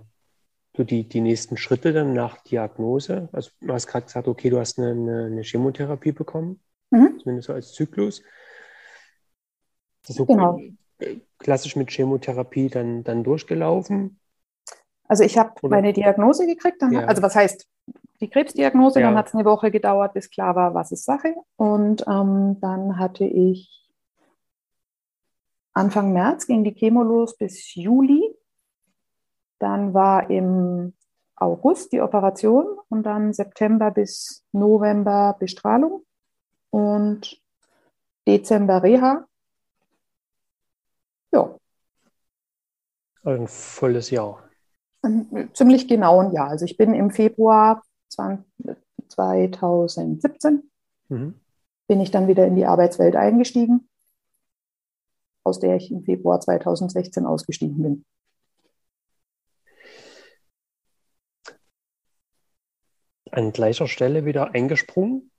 [0.75, 3.29] so die, die nächsten Schritte dann nach Diagnose?
[3.31, 6.59] Also du hast gerade gesagt, okay, du hast eine, eine, Chemotherapie bekommen,
[6.91, 7.19] mhm.
[7.19, 8.21] zumindest so als Zyklus.
[10.05, 10.59] So genau.
[11.39, 14.19] klassisch mit Chemotherapie dann, dann durchgelaufen?
[15.07, 17.05] Also ich habe meine Diagnose gekriegt, dann, ja.
[17.05, 17.65] also was heißt
[18.19, 19.07] die Krebsdiagnose, ja.
[19.07, 21.33] dann hat es eine Woche gedauert, bis klar war, was ist Sache.
[21.55, 23.84] Und ähm, dann hatte ich
[25.75, 28.33] Anfang März ging die Chemo los bis Juli.
[29.59, 30.93] Dann war im
[31.35, 36.05] August die Operation und dann September bis November Bestrahlung
[36.69, 37.41] und
[38.25, 39.27] Dezember Reha.
[41.33, 41.59] Ja.
[43.25, 44.47] Ein volles Jahr.
[45.01, 46.51] Ein, ziemlich genau ein Jahr.
[46.51, 50.71] Also ich bin im Februar 2017
[51.09, 51.41] mhm.
[51.87, 53.89] bin ich dann wieder in die Arbeitswelt eingestiegen
[55.45, 58.05] aus der ich im Februar 2016 ausgestiegen bin.
[63.31, 65.31] An gleicher Stelle wieder eingesprungen?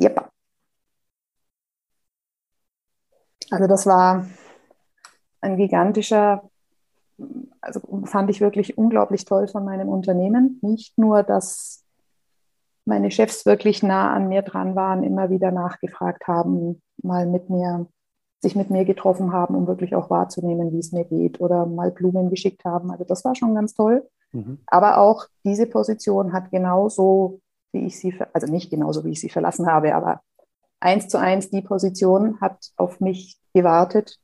[0.00, 0.30] Yep.
[3.50, 4.26] Also das war
[5.40, 6.48] ein gigantischer,
[7.60, 10.58] also fand ich wirklich unglaublich toll von meinem Unternehmen.
[10.62, 11.84] Nicht nur, dass
[12.84, 17.86] meine Chefs wirklich nah an mir dran waren, immer wieder nachgefragt haben, mal mit mir
[18.42, 21.92] sich mit mir getroffen haben, um wirklich auch wahrzunehmen, wie es mir geht oder mal
[21.92, 22.90] Blumen geschickt haben.
[22.90, 24.08] Also das war schon ganz toll.
[24.32, 24.58] Mhm.
[24.66, 27.40] Aber auch diese Position hat genauso,
[27.72, 30.22] wie ich sie, also nicht genauso, wie ich sie verlassen habe, aber
[30.80, 34.18] eins zu eins die Position hat auf mich gewartet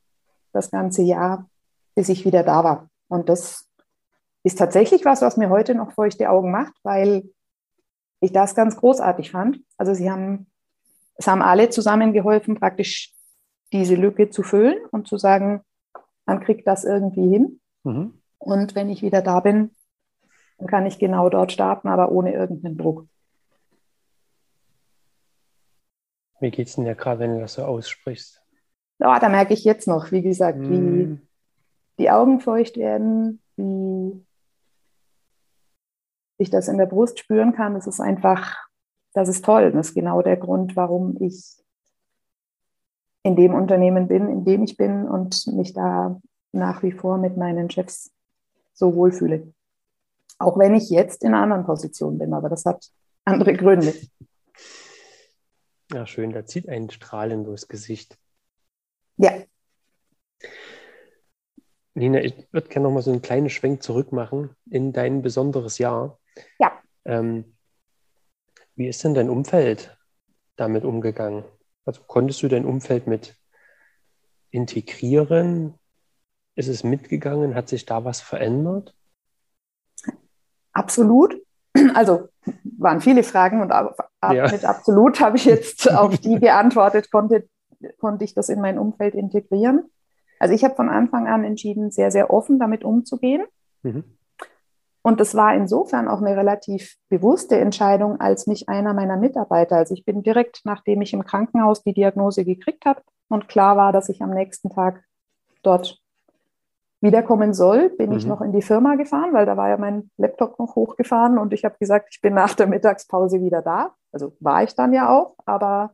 [0.51, 1.49] das ganze Jahr,
[1.95, 2.89] bis ich wieder da war.
[3.07, 3.67] Und das
[4.43, 7.29] ist tatsächlich was, was mir heute noch feuchte Augen macht, weil
[8.19, 9.61] ich das ganz großartig fand.
[9.77, 10.47] Also sie haben,
[11.15, 13.13] es haben alle zusammengeholfen, praktisch
[13.71, 15.61] diese Lücke zu füllen und zu sagen,
[16.25, 17.59] man kriegt das irgendwie hin.
[17.83, 18.21] Mhm.
[18.37, 19.75] Und wenn ich wieder da bin,
[20.57, 23.07] dann kann ich genau dort starten, aber ohne irgendeinen Druck.
[26.39, 28.41] Wie geht es denn ja gerade, wenn du das so aussprichst?
[28.99, 30.69] Ja, da merke ich jetzt noch, wie gesagt, mhm.
[30.69, 31.27] wie
[31.99, 34.25] die Augen feucht werden, wie
[36.37, 37.73] ich das in der Brust spüren kann.
[37.73, 38.57] Das ist einfach,
[39.13, 39.71] das ist toll.
[39.71, 41.61] Das ist genau der Grund, warum ich
[43.23, 46.19] in dem Unternehmen bin, in dem ich bin und mich da
[46.51, 48.11] nach wie vor mit meinen Chefs
[48.73, 49.53] so wohlfühle.
[50.37, 52.89] Auch wenn ich jetzt in einer anderen Position bin, aber das hat
[53.25, 53.93] andere Gründe.
[55.91, 58.17] Ja, schön, da zieht ein Strahlen durchs Gesicht.
[59.17, 59.31] Ja.
[61.93, 65.77] Nina, ich würde gerne noch mal so einen kleinen Schwenk zurück machen in dein besonderes
[65.77, 66.19] Jahr.
[66.59, 66.79] Ja.
[67.03, 67.57] Ähm,
[68.75, 69.97] wie ist denn dein Umfeld
[70.55, 71.43] damit umgegangen?
[71.85, 73.35] Also konntest du dein Umfeld mit
[74.51, 75.73] integrieren?
[76.55, 77.55] Ist es mitgegangen?
[77.55, 78.95] Hat sich da was verändert?
[80.73, 81.41] Absolut.
[81.93, 82.29] Also
[82.77, 83.95] waren viele Fragen und ab,
[84.33, 84.49] ja.
[84.51, 87.47] mit absolut habe ich jetzt auf die geantwortet, konnte,
[87.99, 89.89] konnte ich das in mein Umfeld integrieren.
[90.39, 93.45] Also ich habe von Anfang an entschieden, sehr, sehr offen damit umzugehen.
[93.83, 94.03] Mhm.
[95.01, 99.93] Und das war insofern auch eine relativ bewusste Entscheidung, als mich einer meiner Mitarbeiter, also
[99.93, 104.09] ich bin direkt nachdem ich im Krankenhaus die Diagnose gekriegt habe und klar war, dass
[104.09, 105.03] ich am nächsten Tag
[105.63, 105.99] dort
[107.01, 108.17] wiederkommen soll, bin mhm.
[108.17, 111.53] ich noch in die Firma gefahren, weil da war ja mein Laptop noch hochgefahren und
[111.53, 113.95] ich habe gesagt, ich bin nach der Mittagspause wieder da.
[114.11, 115.91] Also war ich dann ja auch, aber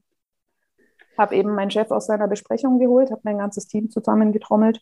[1.17, 4.81] habe eben meinen Chef aus seiner Besprechung geholt, habe mein ganzes Team zusammengetrommelt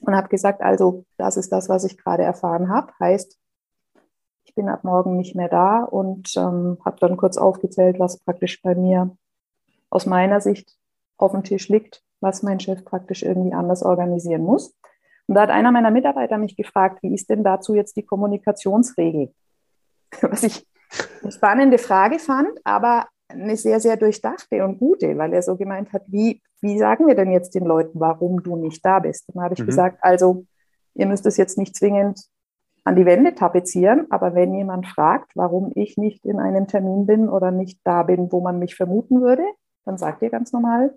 [0.00, 2.92] und habe gesagt, also das ist das, was ich gerade erfahren habe.
[3.00, 3.38] Heißt,
[4.44, 8.62] ich bin ab morgen nicht mehr da und ähm, habe dann kurz aufgezählt, was praktisch
[8.62, 9.16] bei mir
[9.90, 10.76] aus meiner Sicht
[11.18, 14.74] auf dem Tisch liegt, was mein Chef praktisch irgendwie anders organisieren muss.
[15.26, 19.34] Und da hat einer meiner Mitarbeiter mich gefragt, wie ist denn dazu jetzt die Kommunikationsregel?
[20.22, 20.66] Was ich
[21.22, 25.92] eine spannende Frage fand, aber eine sehr, sehr durchdachte und gute, weil er so gemeint
[25.92, 29.24] hat, wie, wie sagen wir denn jetzt den Leuten, warum du nicht da bist?
[29.28, 29.66] Dann habe ich mhm.
[29.66, 30.44] gesagt, also
[30.94, 32.20] ihr müsst es jetzt nicht zwingend
[32.84, 37.28] an die Wände tapezieren, aber wenn jemand fragt, warum ich nicht in einem Termin bin
[37.28, 39.44] oder nicht da bin, wo man mich vermuten würde,
[39.84, 40.96] dann sagt ihr ganz normal,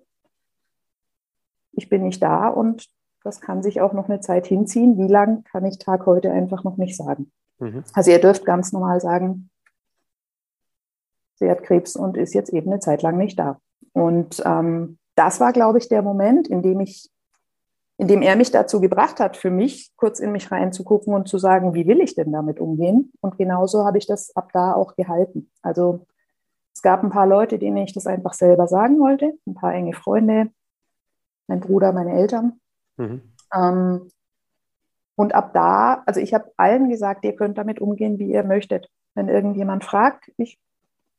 [1.72, 2.88] ich bin nicht da und
[3.24, 4.98] das kann sich auch noch eine Zeit hinziehen.
[4.98, 7.32] Wie lang kann ich Tag heute einfach noch nicht sagen.
[7.60, 7.84] Mhm.
[7.94, 9.50] Also ihr dürft ganz normal sagen,
[11.40, 13.60] sie hat Krebs und ist jetzt eben eine Zeit lang nicht da.
[13.94, 17.10] Und ähm, das war, glaube ich, der Moment, in dem ich,
[17.98, 21.38] in dem er mich dazu gebracht hat, für mich kurz in mich reinzugucken und zu
[21.38, 23.12] sagen, wie will ich denn damit umgehen?
[23.22, 25.50] Und genauso habe ich das ab da auch gehalten.
[25.62, 26.06] Also
[26.74, 29.94] es gab ein paar Leute, denen ich das einfach selber sagen wollte, ein paar enge
[29.94, 30.50] Freunde,
[31.48, 32.60] mein Bruder, meine Eltern.
[32.98, 33.22] Mhm.
[33.54, 34.10] Ähm,
[35.16, 38.90] und ab da, also ich habe allen gesagt, ihr könnt damit umgehen, wie ihr möchtet.
[39.16, 40.58] Wenn irgendjemand fragt, ich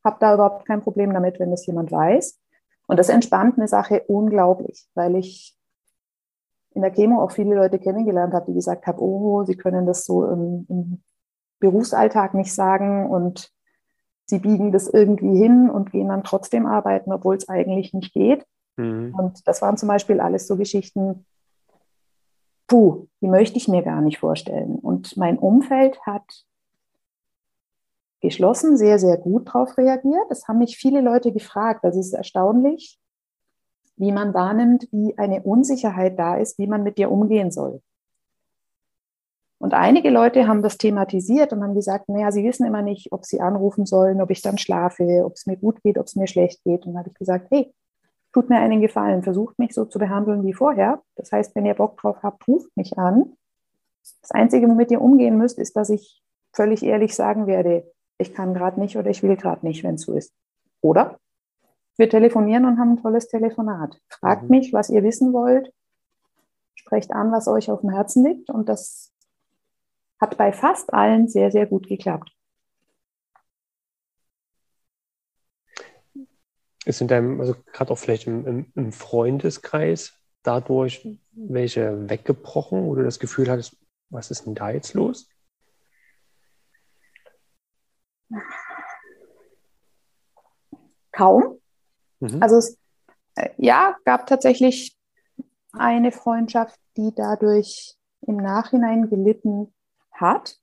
[0.04, 2.38] habe da überhaupt kein Problem damit, wenn das jemand weiß.
[2.86, 5.56] Und das entspannt eine Sache unglaublich, weil ich
[6.72, 10.04] in der Chemo auch viele Leute kennengelernt habe, die gesagt haben, oh, sie können das
[10.04, 11.02] so im, im
[11.58, 13.52] Berufsalltag nicht sagen und
[14.26, 18.46] sie biegen das irgendwie hin und gehen dann trotzdem arbeiten, obwohl es eigentlich nicht geht.
[18.76, 19.14] Mhm.
[19.14, 21.26] Und das waren zum Beispiel alles so Geschichten,
[22.66, 24.76] puh, die möchte ich mir gar nicht vorstellen.
[24.76, 26.44] Und mein Umfeld hat
[28.20, 30.30] geschlossen sehr, sehr gut darauf reagiert.
[30.30, 31.84] Es haben mich viele Leute gefragt.
[31.84, 32.98] Also es ist erstaunlich,
[33.96, 37.82] wie man wahrnimmt, wie eine Unsicherheit da ist, wie man mit dir umgehen soll.
[39.58, 43.26] Und einige Leute haben das thematisiert und haben gesagt, naja, sie wissen immer nicht, ob
[43.26, 46.26] sie anrufen sollen, ob ich dann schlafe, ob es mir gut geht, ob es mir
[46.26, 46.86] schlecht geht.
[46.86, 47.70] Und dann habe ich gesagt, hey,
[48.32, 51.02] tut mir einen Gefallen, versucht mich so zu behandeln wie vorher.
[51.16, 53.34] Das heißt, wenn ihr Bock drauf habt, ruft mich an.
[54.22, 56.22] Das Einzige, womit ihr umgehen müsst, ist, dass ich
[56.54, 57.84] völlig ehrlich sagen werde,
[58.20, 60.32] ich kann gerade nicht oder ich will gerade nicht, wenn es so ist.
[60.80, 61.18] Oder
[61.96, 64.00] wir telefonieren und haben ein tolles Telefonat.
[64.08, 64.50] Fragt mhm.
[64.50, 65.72] mich, was ihr wissen wollt.
[66.74, 68.50] Sprecht an, was euch auf dem Herzen liegt.
[68.50, 69.12] Und das
[70.20, 72.30] hat bei fast allen sehr, sehr gut geklappt.
[76.86, 82.94] ist in deinem, also gerade auch vielleicht im, im, im, Freundeskreis dadurch welche weggebrochen, wo
[82.94, 83.76] du das Gefühl hattest,
[84.08, 85.28] was ist denn da jetzt los?
[91.12, 91.58] Kaum.
[92.20, 92.42] Mhm.
[92.42, 92.78] Also es
[93.36, 94.96] äh, ja, gab tatsächlich
[95.72, 99.72] eine Freundschaft, die dadurch im Nachhinein gelitten
[100.12, 100.58] hat.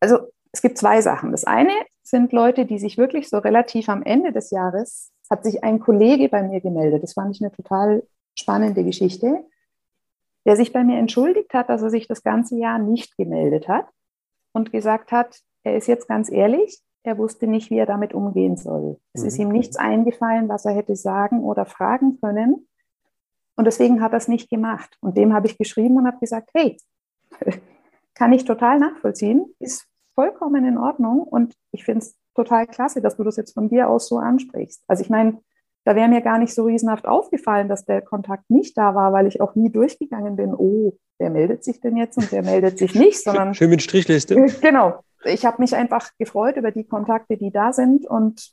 [0.00, 1.32] Also es gibt zwei Sachen.
[1.32, 1.72] Das eine
[2.02, 6.28] sind Leute, die sich wirklich so relativ am Ende des Jahres, hat sich ein Kollege
[6.28, 7.02] bei mir gemeldet.
[7.02, 8.06] Das fand ich eine total
[8.38, 9.44] spannende Geschichte,
[10.44, 13.88] der sich bei mir entschuldigt hat, dass er sich das ganze Jahr nicht gemeldet hat
[14.52, 18.56] und gesagt hat, er ist jetzt ganz ehrlich, er wusste nicht, wie er damit umgehen
[18.56, 19.00] soll.
[19.14, 19.26] Es mhm.
[19.26, 22.68] ist ihm nichts eingefallen, was er hätte sagen oder fragen können.
[23.56, 24.96] Und deswegen hat er es nicht gemacht.
[25.00, 26.76] Und dem habe ich geschrieben und habe gesagt, hey,
[28.14, 33.16] kann ich total nachvollziehen, ist vollkommen in Ordnung und ich finde es total klasse, dass
[33.16, 34.84] du das jetzt von dir aus so ansprichst.
[34.86, 35.40] Also ich meine,
[35.84, 39.26] da wäre mir gar nicht so riesenhaft aufgefallen, dass der Kontakt nicht da war, weil
[39.26, 42.94] ich auch nie durchgegangen bin, oh, wer meldet sich denn jetzt und wer meldet sich
[42.94, 43.54] nicht, sondern.
[43.54, 44.34] Schön mit Strichliste.
[44.60, 45.00] Genau.
[45.26, 48.52] Ich habe mich einfach gefreut über die Kontakte, die da sind und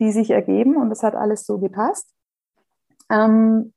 [0.00, 2.08] die sich ergeben und das hat alles so gepasst.
[3.10, 3.72] Ähm,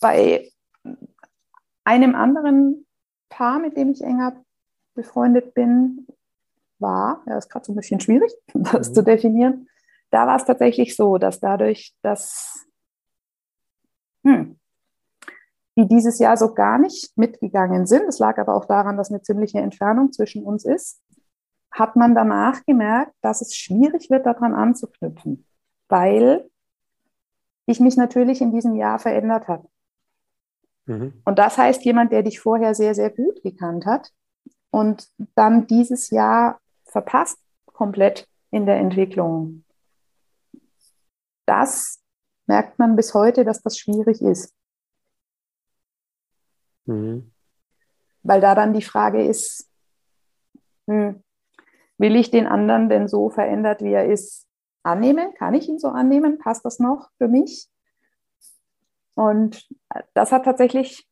[0.00, 0.50] bei
[1.84, 2.86] einem anderen
[3.28, 4.42] Paar, mit dem ich enger
[4.94, 6.06] befreundet bin,
[6.78, 8.94] war, ja, ist gerade so ein bisschen schwierig, das mhm.
[8.94, 9.68] zu definieren.
[10.10, 12.66] Da war es tatsächlich so, dass dadurch, dass
[14.24, 14.59] hm,
[15.80, 19.22] die dieses Jahr so gar nicht mitgegangen sind, es lag aber auch daran, dass eine
[19.22, 21.00] ziemliche Entfernung zwischen uns ist,
[21.70, 25.46] hat man danach gemerkt, dass es schwierig wird, daran anzuknüpfen,
[25.88, 26.48] weil
[27.66, 29.68] ich mich natürlich in diesem Jahr verändert habe.
[30.86, 31.14] Mhm.
[31.24, 34.10] Und das heißt, jemand, der dich vorher sehr, sehr gut gekannt hat,
[34.70, 39.64] und dann dieses Jahr verpasst komplett in der Entwicklung.
[41.46, 42.00] Das
[42.46, 44.54] merkt man bis heute, dass das schwierig ist.
[46.90, 47.30] Mhm.
[48.22, 49.70] Weil da dann die Frage ist,
[50.86, 51.22] hm,
[51.98, 54.46] will ich den anderen denn so verändert, wie er ist,
[54.82, 55.34] annehmen?
[55.34, 56.38] Kann ich ihn so annehmen?
[56.38, 57.68] Passt das noch für mich?
[59.14, 59.68] Und
[60.14, 61.06] das hat tatsächlich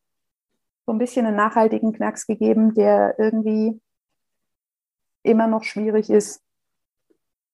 [0.85, 3.79] so ein bisschen einen nachhaltigen Knacks gegeben, der irgendwie
[5.23, 6.41] immer noch schwierig ist.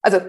[0.01, 0.19] Also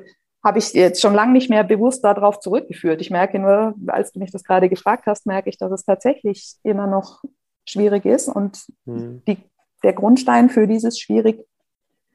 [0.42, 3.00] habe ich jetzt schon lange nicht mehr bewusst darauf zurückgeführt.
[3.00, 6.56] Ich merke nur, als du mich das gerade gefragt hast, merke ich, dass es tatsächlich
[6.62, 7.22] immer noch
[7.66, 8.28] schwierig ist.
[8.28, 9.22] Und mhm.
[9.26, 9.38] die,
[9.82, 11.46] der Grundstein für dieses schwierig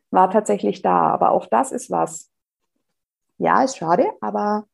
[0.10, 1.10] war tatsächlich da.
[1.10, 2.32] Aber auch das ist was.
[3.38, 4.68] Ja, ist schade, aber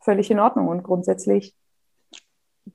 [0.00, 1.56] völlig in Ordnung und grundsätzlich.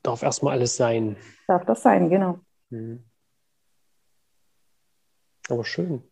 [0.03, 1.15] Darf erstmal alles sein.
[1.47, 2.39] Darf das sein, genau.
[2.69, 3.03] Mhm.
[5.49, 6.03] Aber schön.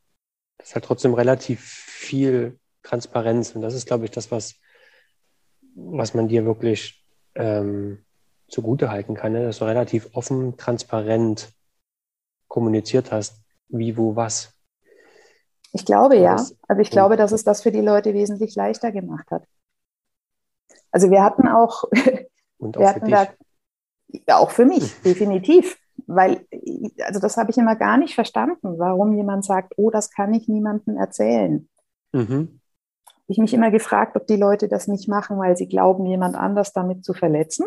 [0.57, 3.55] Das ist halt trotzdem relativ viel Transparenz.
[3.55, 4.55] Und das ist, glaube ich, das, was,
[5.75, 7.05] was man dir wirklich
[7.35, 8.05] ähm,
[8.47, 9.43] zugute halten kann, ne?
[9.43, 11.53] dass du relativ offen, transparent
[12.47, 14.53] kommuniziert hast, wie, wo, was.
[15.73, 16.37] Ich glaube ja.
[16.67, 19.43] Also ich glaube, dass es das für die Leute wesentlich leichter gemacht hat.
[20.91, 21.83] Also wir hatten auch,
[22.57, 23.27] Und auch wir hatten da,
[24.07, 25.77] ja, auch für mich, definitiv.
[26.05, 26.45] Weil,
[27.03, 30.47] also das habe ich immer gar nicht verstanden, warum jemand sagt, oh, das kann ich
[30.47, 31.67] niemandem erzählen.
[32.13, 32.61] Mhm.
[33.27, 36.71] Ich mich immer gefragt, ob die Leute das nicht machen, weil sie glauben, jemand anders
[36.71, 37.65] damit zu verletzen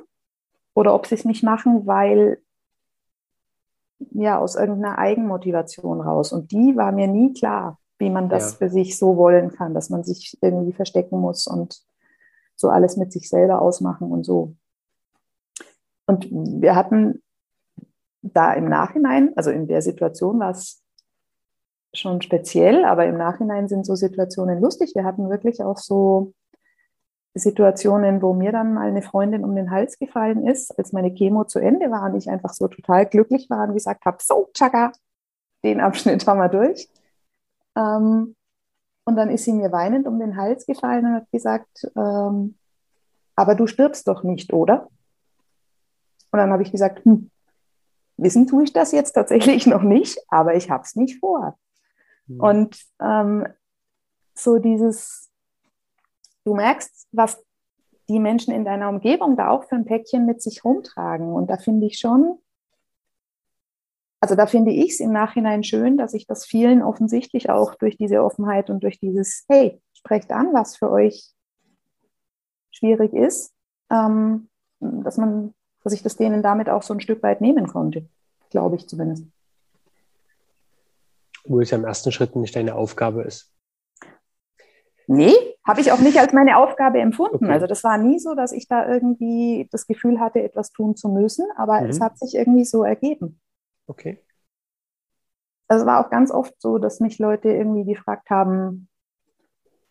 [0.75, 2.39] oder ob sie es nicht machen, weil
[4.13, 6.33] ja aus irgendeiner Eigenmotivation raus.
[6.33, 8.59] Und die war mir nie klar, wie man das ja.
[8.59, 11.81] für sich so wollen kann, dass man sich irgendwie verstecken muss und
[12.57, 14.55] so alles mit sich selber ausmachen und so.
[16.07, 17.23] Und wir hatten
[18.23, 20.83] da im Nachhinein, also in der Situation war es
[21.93, 24.93] schon speziell, aber im Nachhinein sind so Situationen lustig.
[24.95, 26.33] Wir hatten wirklich auch so
[27.35, 31.45] Situationen, wo mir dann mal eine Freundin um den Hals gefallen ist, als meine Chemo
[31.45, 34.93] zu Ende war und ich einfach so total glücklich war und gesagt habe, so, tschakka,
[35.65, 36.89] den Abschnitt haben wir durch.
[37.77, 38.35] Ähm,
[39.05, 42.57] und dann ist sie mir weinend um den Hals gefallen und hat gesagt, ähm,
[43.37, 44.89] aber du stirbst doch nicht, oder?
[46.33, 47.31] Und dann habe ich gesagt, hm,
[48.17, 51.57] wissen tue ich das jetzt tatsächlich noch nicht, aber ich habe es nicht vor.
[52.27, 52.41] Mhm.
[52.41, 53.47] Und ähm,
[54.35, 55.30] so dieses,
[56.45, 57.45] du merkst, was
[58.09, 61.33] die Menschen in deiner Umgebung da auch für ein Päckchen mit sich rumtragen.
[61.33, 62.39] Und da finde ich schon,
[64.21, 67.97] also da finde ich es im Nachhinein schön, dass ich das vielen offensichtlich auch durch
[67.97, 71.33] diese Offenheit und durch dieses, hey, sprecht an, was für euch
[72.71, 73.55] schwierig ist,
[73.91, 74.49] ähm,
[74.81, 78.09] dass man, dass ich das denen damit auch so ein Stück weit nehmen konnte,
[78.51, 79.25] glaube ich zumindest.
[81.45, 83.55] Wo es ja im ersten Schritt nicht deine Aufgabe ist.
[85.07, 85.33] Nee,
[85.71, 87.45] habe ich auch nicht als meine Aufgabe empfunden.
[87.45, 87.53] Okay.
[87.53, 91.09] Also das war nie so, dass ich da irgendwie das Gefühl hatte, etwas tun zu
[91.09, 91.89] müssen, aber mhm.
[91.89, 93.41] es hat sich irgendwie so ergeben.
[93.87, 94.19] Okay.
[95.69, 98.89] Also es war auch ganz oft so, dass mich Leute irgendwie gefragt haben,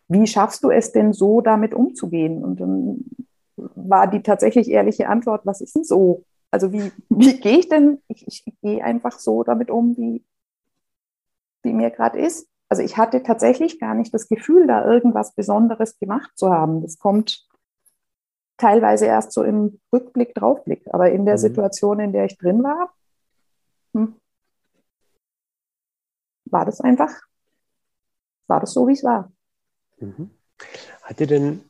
[0.08, 2.44] wie schaffst du es denn so, damit umzugehen?
[2.44, 3.04] Und dann
[3.56, 6.24] war die tatsächlich ehrliche Antwort, was ist denn so?
[6.50, 8.02] Also wie, wie gehe ich denn?
[8.08, 10.22] Ich, ich gehe einfach so damit um, wie,
[11.62, 15.98] wie mir gerade ist also ich hatte tatsächlich gar nicht das Gefühl, da irgendwas Besonderes
[15.98, 16.82] gemacht zu haben.
[16.82, 17.48] Das kommt
[18.56, 20.86] teilweise erst so im Rückblick, Draufblick.
[20.92, 21.40] Aber in der mhm.
[21.40, 22.94] Situation, in der ich drin war,
[23.92, 24.14] hm,
[26.44, 27.10] war das einfach,
[28.46, 29.32] war das so, wie es war.
[29.98, 30.30] Mhm.
[31.02, 31.68] Hat dir denn,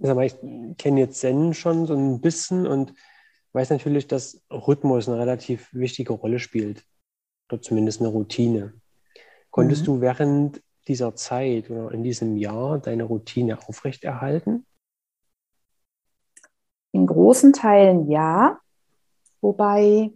[0.00, 0.36] sag mal, ich
[0.76, 2.92] kenne jetzt Zen schon so ein bisschen und
[3.52, 6.84] weiß natürlich, dass Rhythmus eine relativ wichtige Rolle spielt.
[7.48, 8.74] Oder zumindest eine Routine.
[9.58, 9.86] Konntest mhm.
[9.86, 14.64] du während dieser Zeit oder in diesem Jahr deine Routine aufrechterhalten?
[16.92, 18.60] In großen Teilen ja,
[19.40, 20.12] wobei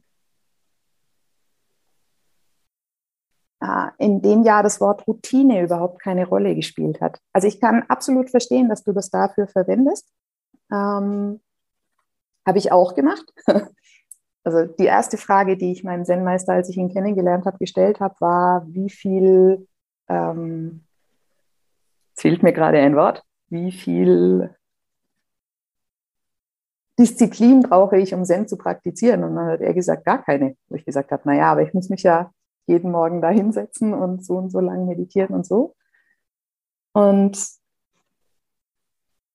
[3.99, 7.21] in dem Jahr das Wort Routine überhaupt keine Rolle gespielt hat.
[7.33, 10.09] Also ich kann absolut verstehen, dass du das dafür verwendest.
[10.73, 11.41] Ähm,
[12.45, 13.33] Habe ich auch gemacht.
[14.45, 18.15] Also die erste Frage, die ich meinem Zen-Meister, als ich ihn kennengelernt habe, gestellt habe,
[18.19, 19.69] war, wie viel,
[20.09, 20.85] ähm,
[22.15, 24.55] fehlt mir gerade ein Wort, wie viel
[26.99, 29.25] Disziplin brauche ich, um Zen zu praktizieren?
[29.25, 30.57] Und dann hat er gesagt, gar keine.
[30.69, 32.31] Wo ich gesagt habe, naja, aber ich muss mich ja
[32.67, 35.75] jeden Morgen da hinsetzen und so und so lange meditieren und so.
[36.93, 37.39] Und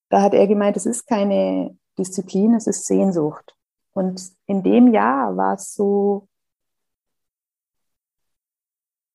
[0.09, 3.56] da hat er gemeint, es ist keine Disziplin, es ist Sehnsucht.
[3.97, 6.27] Und in dem Jahr war es so,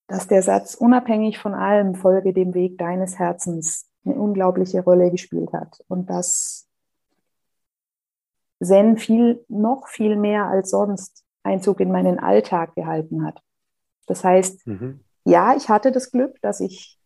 [0.07, 5.53] dass der Satz unabhängig von allem folge dem Weg deines Herzens eine unglaubliche Rolle gespielt
[5.53, 6.67] hat und dass
[8.61, 13.41] Zen viel, noch viel mehr als sonst Einzug in meinen Alltag gehalten hat.
[14.05, 14.99] Das heißt, mhm.
[15.23, 16.99] ja, ich hatte das Glück, dass ich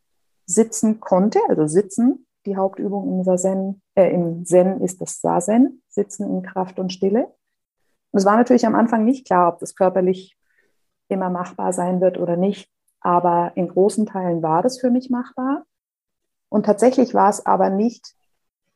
[0.47, 2.25] sitzen konnte, also sitzen.
[2.47, 7.36] Die Hauptübung im, Sazen, äh, im Zen ist das Sazen, Sitzen in Kraft und Stille.
[8.11, 10.37] Es war natürlich am Anfang nicht klar, ob das körperlich
[11.07, 12.69] immer machbar sein wird oder nicht.
[12.99, 15.65] Aber in großen Teilen war das für mich machbar.
[16.49, 18.15] Und tatsächlich war es aber nicht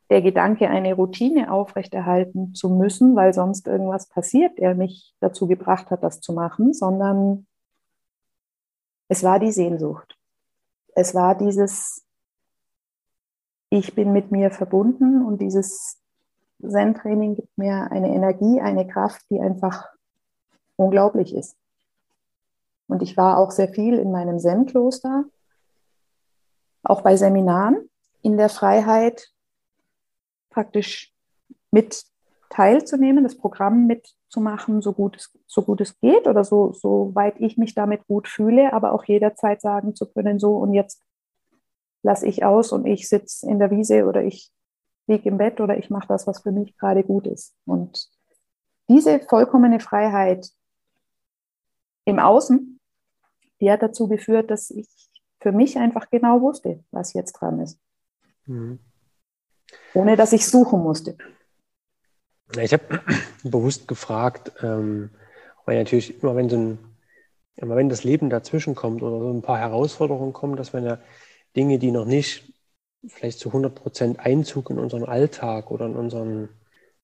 [0.10, 5.90] der Gedanke, eine Routine aufrechterhalten zu müssen, weil sonst irgendwas passiert, der mich dazu gebracht
[5.90, 7.48] hat, das zu machen, sondern
[9.08, 10.18] es war die Sehnsucht.
[10.96, 12.06] Es war dieses,
[13.70, 16.01] ich bin mit mir verbunden und dieses
[16.62, 19.90] Zen-Training gibt mir eine Energie, eine Kraft, die einfach
[20.76, 21.58] unglaublich ist.
[22.88, 25.26] Und ich war auch sehr viel in meinem Zen-Kloster,
[26.84, 27.90] auch bei Seminaren,
[28.22, 29.30] in der Freiheit
[30.50, 31.14] praktisch
[31.72, 32.04] mit
[32.50, 37.36] teilzunehmen, das Programm mitzumachen, so gut es, so gut es geht oder so, so weit
[37.40, 41.02] ich mich damit gut fühle, aber auch jederzeit sagen zu können, so und jetzt
[42.04, 44.52] lasse ich aus und ich sitze in der Wiese oder ich
[45.12, 47.56] liege im Bett oder ich mache das, was für mich gerade gut ist.
[47.66, 48.10] Und
[48.90, 50.50] diese vollkommene Freiheit
[52.06, 52.80] im Außen,
[53.60, 54.88] die hat dazu geführt, dass ich
[55.40, 57.80] für mich einfach genau wusste, was jetzt dran ist.
[58.46, 58.80] Mhm.
[59.94, 61.18] Ohne dass ich suchen musste.
[62.60, 63.02] Ich habe
[63.44, 65.12] bewusst gefragt, ähm,
[65.66, 66.80] weil natürlich immer wenn so ein,
[67.56, 71.00] immer wenn das Leben dazwischen kommt oder so ein paar Herausforderungen kommen, dass wenn ja
[71.56, 72.52] Dinge, die noch nicht
[73.08, 76.50] vielleicht zu 100 Prozent Einzug in unseren Alltag oder in unseren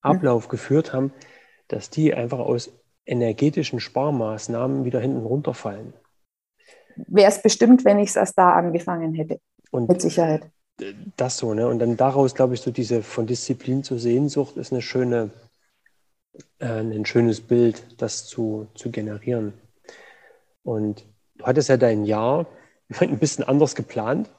[0.01, 0.49] Ablauf ja.
[0.51, 1.11] geführt haben,
[1.67, 2.71] dass die einfach aus
[3.05, 5.93] energetischen Sparmaßnahmen wieder hinten runterfallen.
[6.95, 9.39] Wäre es bestimmt, wenn ich es erst da angefangen hätte.
[9.71, 10.49] Und mit Sicherheit.
[11.15, 11.67] Das so, ne?
[11.67, 15.31] Und dann daraus, glaube ich, so diese von Disziplin zur Sehnsucht ist eine schöne,
[16.59, 19.53] äh, ein schönes Bild, das zu, zu generieren.
[20.63, 21.05] Und
[21.37, 22.45] du hattest ja dein Jahr
[22.99, 24.29] ein bisschen anders geplant.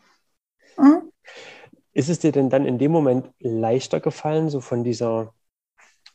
[1.99, 5.35] Ist es dir denn dann in dem Moment leichter gefallen, so von dieser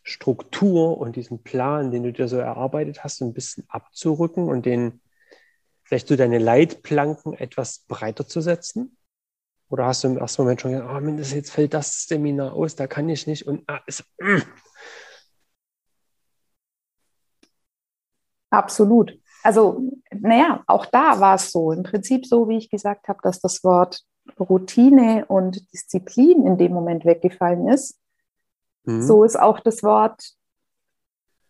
[0.01, 5.01] Struktur und diesem Plan, den du dir so erarbeitet hast, ein bisschen abzurücken und den
[5.83, 8.97] vielleicht so deine Leitplanken etwas breiter zu setzen?
[9.67, 12.77] Oder hast du im ersten Moment schon gedacht, oh, mindestens jetzt fällt das Seminar aus,
[12.77, 14.37] da kann ich nicht und ah, ist, mm.
[18.51, 19.19] Absolut.
[19.43, 19.81] Also,
[20.11, 21.73] naja, auch da war es so.
[21.73, 24.05] Im Prinzip so, wie ich gesagt habe, dass das Wort
[24.39, 27.99] Routine und Disziplin in dem Moment weggefallen ist.
[28.85, 29.01] Mhm.
[29.01, 30.35] So ist auch das Wort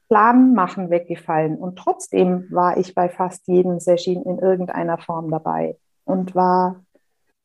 [0.10, 1.58] Plan machen weggefallen.
[1.58, 6.84] Und trotzdem war ich bei fast jedem Session in irgendeiner Form dabei und war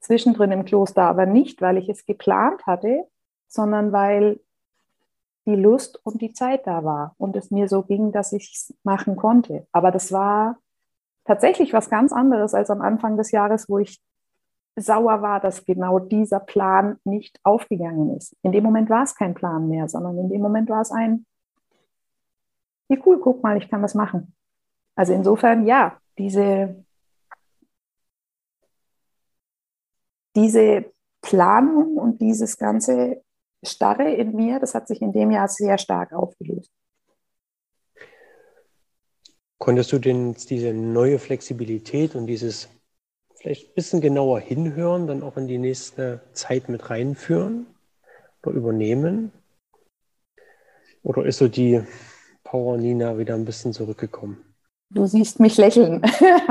[0.01, 3.05] zwischendrin im Kloster aber nicht, weil ich es geplant hatte,
[3.47, 4.41] sondern weil
[5.47, 8.75] die Lust und die Zeit da war und es mir so ging, dass ich es
[8.83, 9.67] machen konnte.
[9.73, 10.59] Aber das war
[11.25, 13.99] tatsächlich was ganz anderes als am Anfang des Jahres, wo ich
[14.81, 18.37] sauer war, dass genau dieser Plan nicht aufgegangen ist.
[18.43, 21.27] In dem Moment war es kein Plan mehr, sondern in dem Moment war es ein,
[22.89, 24.35] wie cool, guck mal, ich kann das machen.
[24.95, 26.85] Also insofern, ja, diese,
[30.35, 33.23] diese Planung und dieses ganze
[33.63, 36.73] Starre in mir, das hat sich in dem Jahr sehr stark aufgelöst.
[39.59, 42.69] Konntest du denn diese neue Flexibilität und dieses
[43.39, 47.67] vielleicht ein bisschen genauer hinhören, dann auch in die nächste Zeit mit reinführen
[48.43, 49.33] oder übernehmen?
[51.03, 51.83] Oder ist so die
[52.45, 54.45] Power Nina wieder ein bisschen zurückgekommen?
[54.91, 56.01] Du siehst mich lächeln.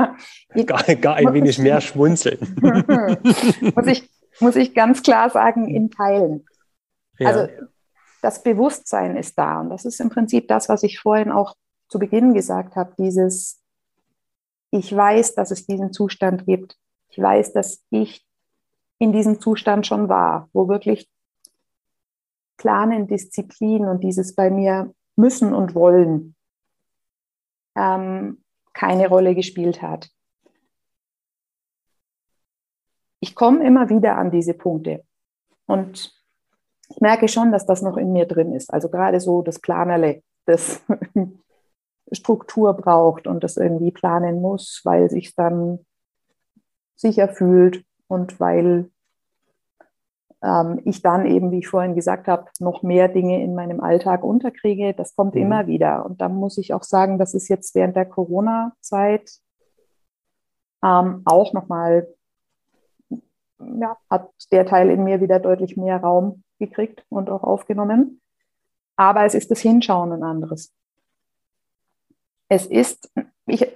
[0.66, 2.38] gar, gar ein wenig mehr schmunzeln.
[3.74, 4.08] muss, ich,
[4.40, 6.46] muss ich ganz klar sagen, in Teilen.
[7.18, 7.28] Ja.
[7.28, 7.48] Also
[8.22, 9.60] das Bewusstsein ist da.
[9.60, 11.54] Und das ist im Prinzip das, was ich vorhin auch
[11.88, 13.60] zu Beginn gesagt habe, dieses,
[14.70, 16.76] ich weiß, dass es diesen Zustand gibt.
[17.08, 18.26] Ich weiß, dass ich
[18.98, 21.08] in diesem Zustand schon war, wo wirklich
[22.56, 26.34] Planen, Disziplin und dieses bei mir müssen und wollen
[27.76, 28.42] ähm,
[28.72, 30.10] keine Rolle gespielt hat.
[33.20, 35.04] Ich komme immer wieder an diese Punkte
[35.66, 36.14] und
[36.88, 38.72] ich merke schon, dass das noch in mir drin ist.
[38.72, 40.82] Also gerade so das Planerle, das
[42.12, 45.80] Struktur braucht und das irgendwie planen muss, weil sich dann
[46.94, 48.90] sicher fühlt und weil
[50.42, 54.22] ähm, ich dann eben, wie ich vorhin gesagt habe, noch mehr Dinge in meinem Alltag
[54.22, 54.94] unterkriege.
[54.94, 55.42] Das kommt mhm.
[55.42, 56.04] immer wieder.
[56.06, 59.30] Und da muss ich auch sagen, das ist jetzt während der Corona-Zeit
[60.82, 62.08] ähm, auch nochmal,
[63.58, 68.20] ja, hat der Teil in mir wieder deutlich mehr Raum gekriegt und auch aufgenommen.
[68.96, 70.72] Aber es ist das Hinschauen ein anderes.
[72.48, 73.10] Es ist,
[73.46, 73.66] ich,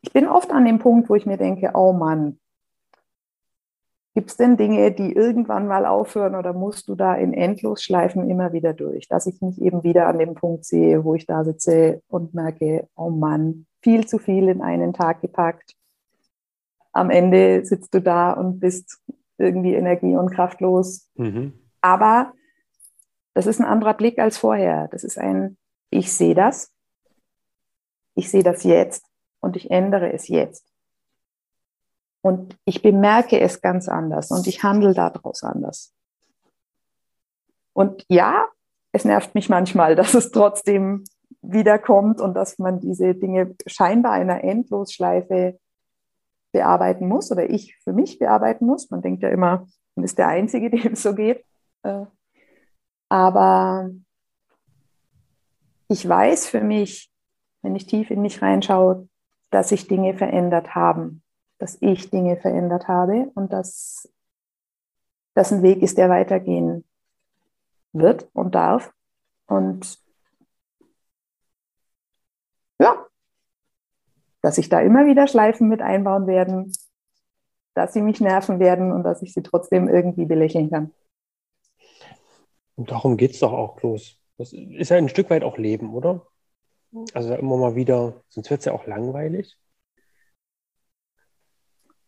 [0.00, 2.38] ich bin oft an dem Punkt, wo ich mir denke, oh Mann,
[4.14, 8.52] gibt es denn Dinge, die irgendwann mal aufhören oder musst du da in Endlosschleifen immer
[8.52, 9.08] wieder durch?
[9.08, 12.88] Dass ich mich eben wieder an dem Punkt sehe, wo ich da sitze und merke,
[12.96, 15.74] oh Mann, viel zu viel in einen Tag gepackt.
[16.92, 19.00] Am Ende sitzt du da und bist
[19.38, 21.08] irgendwie energie- und kraftlos.
[21.14, 21.52] Mhm.
[21.80, 22.32] Aber
[23.34, 24.88] das ist ein anderer Blick als vorher.
[24.88, 25.56] Das ist ein,
[25.90, 26.72] ich sehe das,
[28.20, 29.04] ich sehe das jetzt
[29.40, 30.66] und ich ändere es jetzt.
[32.22, 35.94] Und ich bemerke es ganz anders und ich handle daraus anders.
[37.72, 38.46] Und ja,
[38.92, 41.04] es nervt mich manchmal, dass es trotzdem
[41.40, 45.58] wiederkommt und dass man diese Dinge scheinbar in einer Endlosschleife
[46.52, 48.90] bearbeiten muss oder ich für mich bearbeiten muss.
[48.90, 51.42] Man denkt ja immer, man ist der Einzige, dem es so geht.
[51.84, 52.04] Äh,
[53.08, 53.90] aber
[55.88, 57.09] ich weiß für mich,
[57.62, 59.08] wenn ich tief in mich reinschaue,
[59.50, 61.22] dass sich Dinge verändert haben,
[61.58, 64.08] dass ich Dinge verändert habe und dass
[65.34, 66.84] das ein Weg ist, der weitergehen
[67.92, 68.92] wird und darf.
[69.46, 69.98] Und
[72.78, 73.06] ja,
[74.42, 76.72] dass sich da immer wieder Schleifen mit einbauen werden,
[77.74, 80.92] dass sie mich nerven werden und dass ich sie trotzdem irgendwie belächeln kann.
[82.76, 84.16] Und darum geht es doch auch los.
[84.38, 86.26] Das ist ja ein Stück weit auch Leben, oder?
[87.14, 89.56] Also immer mal wieder, sonst wird es ja auch langweilig.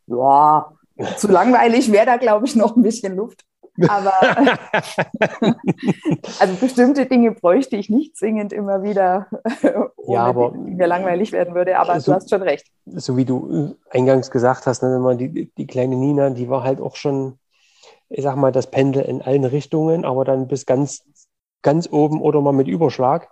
[0.06, 0.72] Ja,
[1.16, 3.44] zu langweilig wäre da, glaube ich, noch ein bisschen Luft.
[3.88, 4.12] Aber
[6.40, 9.28] also bestimmte Dinge bräuchte ich nicht zwingend immer wieder,
[9.96, 11.78] ohne ja, aber, die mir langweilig werden würde.
[11.78, 12.66] Aber so, du hast schon recht.
[12.84, 16.96] So wie du eingangs gesagt hast, ne, die, die kleine Nina, die war halt auch
[16.96, 17.38] schon
[18.12, 21.02] ich sag mal, das Pendel in allen Richtungen, aber dann bis ganz,
[21.62, 23.28] ganz oben oder mal mit Überschlag.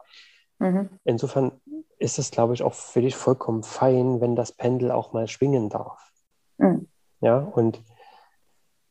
[0.61, 0.91] Mhm.
[1.05, 1.53] Insofern
[1.99, 5.69] ist es, glaube ich, auch für dich vollkommen fein, wenn das Pendel auch mal schwingen
[5.69, 6.13] darf.
[6.59, 6.87] Mhm.
[7.21, 7.83] Ja, und,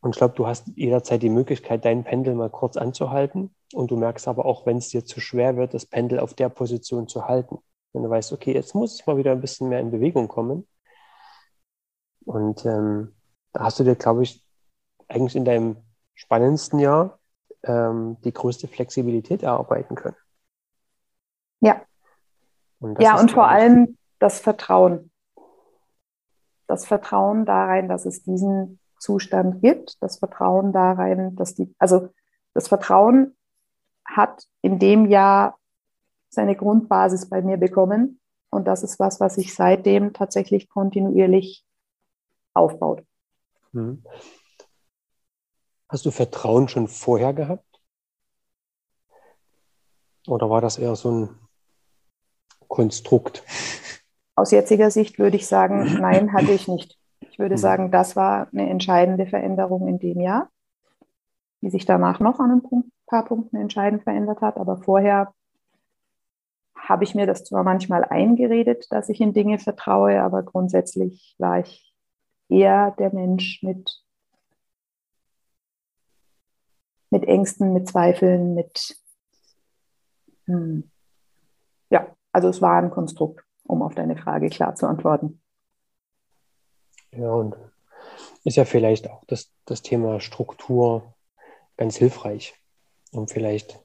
[0.00, 3.54] und ich glaube, du hast jederzeit die Möglichkeit, dein Pendel mal kurz anzuhalten.
[3.72, 6.48] Und du merkst aber auch, wenn es dir zu schwer wird, das Pendel auf der
[6.48, 7.58] Position zu halten.
[7.92, 10.66] Wenn du weißt, okay, jetzt muss es mal wieder ein bisschen mehr in Bewegung kommen.
[12.24, 13.14] Und ähm,
[13.52, 14.44] da hast du dir, glaube ich,
[15.08, 15.76] eigentlich in deinem
[16.14, 17.18] spannendsten Jahr
[17.62, 20.16] ähm, die größte Flexibilität erarbeiten können.
[21.60, 21.82] Ja.
[22.80, 25.10] Und ja, und vor allem das Vertrauen.
[26.66, 31.74] Das Vertrauen da rein, dass es diesen Zustand gibt, das Vertrauen da rein, dass die,
[31.78, 32.10] also
[32.54, 33.36] das Vertrauen
[34.04, 35.58] hat in dem Jahr
[36.28, 38.20] seine Grundbasis bei mir bekommen.
[38.50, 41.64] Und das ist was, was sich seitdem tatsächlich kontinuierlich
[42.54, 43.04] aufbaut.
[43.72, 44.04] Mhm.
[45.88, 47.64] Hast du Vertrauen schon vorher gehabt?
[50.26, 51.38] Oder war das eher so ein
[52.70, 53.42] Konstrukt?
[54.36, 56.96] Aus jetziger Sicht würde ich sagen, nein, hatte ich nicht.
[57.20, 57.60] Ich würde hm.
[57.60, 60.48] sagen, das war eine entscheidende Veränderung in dem Jahr,
[61.60, 64.56] die sich danach noch an ein paar Punkten entscheidend verändert hat.
[64.56, 65.34] Aber vorher
[66.74, 71.58] habe ich mir das zwar manchmal eingeredet, dass ich in Dinge vertraue, aber grundsätzlich war
[71.58, 71.92] ich
[72.48, 74.02] eher der Mensch mit
[77.12, 78.96] mit Ängsten, mit Zweifeln, mit
[80.46, 80.88] hm.
[81.90, 85.40] ja, also es war ein Konstrukt, um auf deine Frage klar zu antworten.
[87.12, 87.56] Ja, und
[88.44, 91.14] ist ja vielleicht auch das, das Thema Struktur
[91.76, 92.54] ganz hilfreich,
[93.12, 93.82] um vielleicht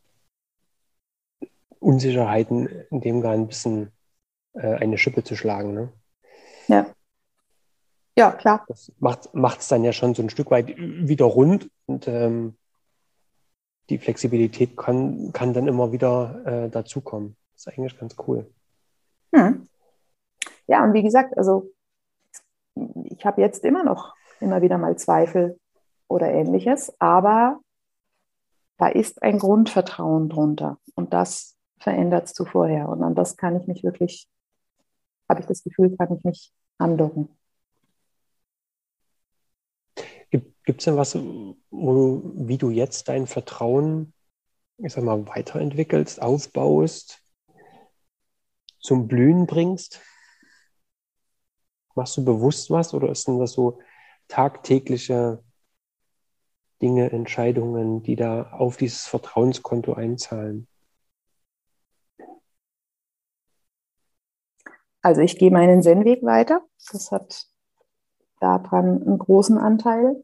[1.80, 3.92] Unsicherheiten in dem gar ein bisschen
[4.54, 5.74] äh, eine Schippe zu schlagen.
[5.74, 5.94] Ne?
[6.68, 6.88] Ja.
[8.18, 8.64] Ja, klar.
[8.68, 12.56] Das macht es dann ja schon so ein Stück weit wieder rund und ähm,
[13.90, 17.36] die Flexibilität kann, kann dann immer wieder äh, dazukommen.
[17.56, 18.52] Das ist eigentlich ganz cool.
[19.34, 19.68] Hm.
[20.68, 21.72] Ja, und wie gesagt, also
[23.06, 25.60] ich habe jetzt immer noch immer wieder mal Zweifel
[26.08, 27.60] oder ähnliches, aber
[28.78, 32.90] da ist ein Grundvertrauen drunter und das verändert es zu vorher.
[32.90, 34.28] Und an das kann ich mich wirklich,
[35.30, 37.30] habe ich das Gefühl, kann ich mich andocken.
[40.30, 44.14] Gibt es denn was, wo, wie du jetzt dein Vertrauen,
[44.78, 47.22] ich sag mal, weiterentwickelst, aufbaust,
[48.86, 50.02] zum Blühen bringst?
[51.96, 53.80] Machst du bewusst was oder ist denn das so
[54.28, 55.44] tagtägliche
[56.82, 60.68] Dinge, Entscheidungen, die da auf dieses Vertrauenskonto einzahlen?
[65.02, 66.62] Also ich gehe meinen Zen-Weg weiter.
[66.92, 67.48] Das hat
[68.40, 70.24] daran einen großen Anteil.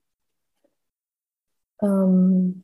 [1.81, 2.63] Ähm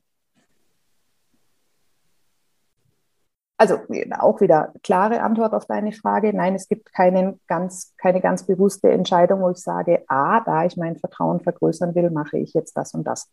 [3.58, 3.80] also
[4.20, 6.32] auch wieder klare Antwort auf deine Frage.
[6.32, 10.76] Nein, es gibt keinen ganz, keine ganz bewusste Entscheidung, wo ich sage, ah, da ich
[10.76, 13.28] mein Vertrauen vergrößern will, mache ich jetzt das und das.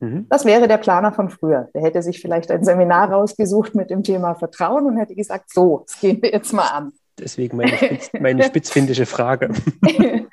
[0.00, 0.26] Mhm.
[0.28, 1.68] Das wäre der Planer von früher.
[1.74, 5.84] Der hätte sich vielleicht ein Seminar rausgesucht mit dem Thema Vertrauen und hätte gesagt, so,
[5.86, 6.92] das gehen wir jetzt mal an.
[7.16, 9.50] Deswegen meine, Spitz, meine spitzfindische Frage.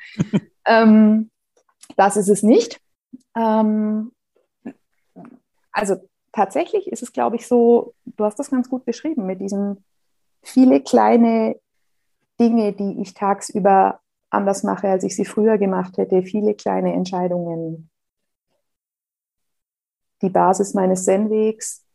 [0.65, 1.29] ähm,
[1.95, 2.81] das ist es nicht.
[3.35, 4.11] Ähm,
[5.71, 5.97] also
[6.39, 9.83] tatsächlich ist es, glaube ich, so, du hast das ganz gut beschrieben, mit diesen
[10.41, 11.59] viele kleine
[12.39, 17.89] Dinge, die ich tagsüber anders mache, als ich sie früher gemacht hätte, viele kleine Entscheidungen.
[20.21, 21.85] Die Basis meines Zen-Wegs,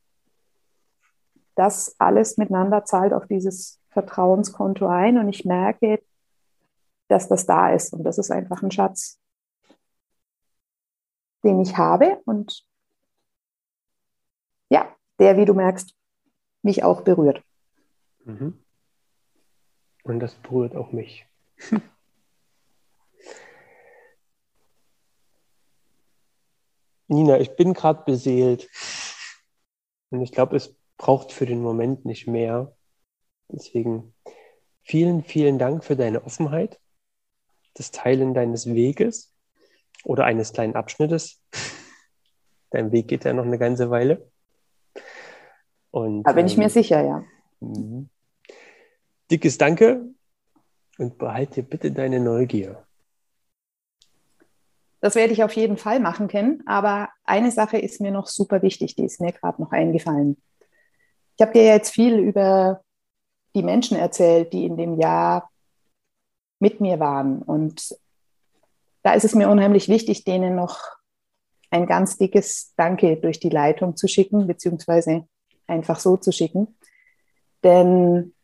[1.55, 6.03] das alles miteinander zahlt auf dieses Vertrauenskonto ein und ich merke,
[7.09, 9.18] dass das da ist und das ist einfach ein Schatz,
[11.45, 12.66] den ich habe und
[14.69, 15.95] ja, der, wie du merkst,
[16.62, 17.43] mich auch berührt.
[18.25, 18.59] Mhm.
[20.03, 21.27] Und das berührt auch mich.
[27.09, 28.71] Nina, ich bin gerade beseelt.
[30.11, 32.77] Und ich glaube, es braucht für den Moment nicht mehr.
[33.49, 34.15] Deswegen
[34.83, 36.81] vielen, vielen Dank für deine Offenheit,
[37.75, 39.35] das Teilen deines Weges
[40.03, 41.43] oder eines kleinen Abschnittes.
[42.71, 44.31] Dein Weg geht ja noch eine ganze Weile.
[45.95, 47.24] Und, da bin ich mir ähm, sicher, ja.
[47.61, 48.09] Mhm.
[49.30, 50.07] Dickes Danke
[50.99, 52.84] und behalte bitte deine Neugier.
[55.01, 56.64] Das werde ich auf jeden Fall machen können.
[56.66, 60.36] Aber eine Sache ist mir noch super wichtig, die ist mir gerade noch eingefallen.
[61.36, 62.82] Ich habe dir jetzt viel über
[63.55, 65.49] die Menschen erzählt, die in dem Jahr
[66.59, 67.40] mit mir waren.
[67.40, 67.97] Und
[69.05, 70.80] da ist es mir unheimlich wichtig, denen noch
[71.70, 75.28] ein ganz dickes Danke durch die Leitung zu schicken, beziehungsweise
[75.67, 76.77] einfach so zu schicken.
[77.62, 78.35] Denn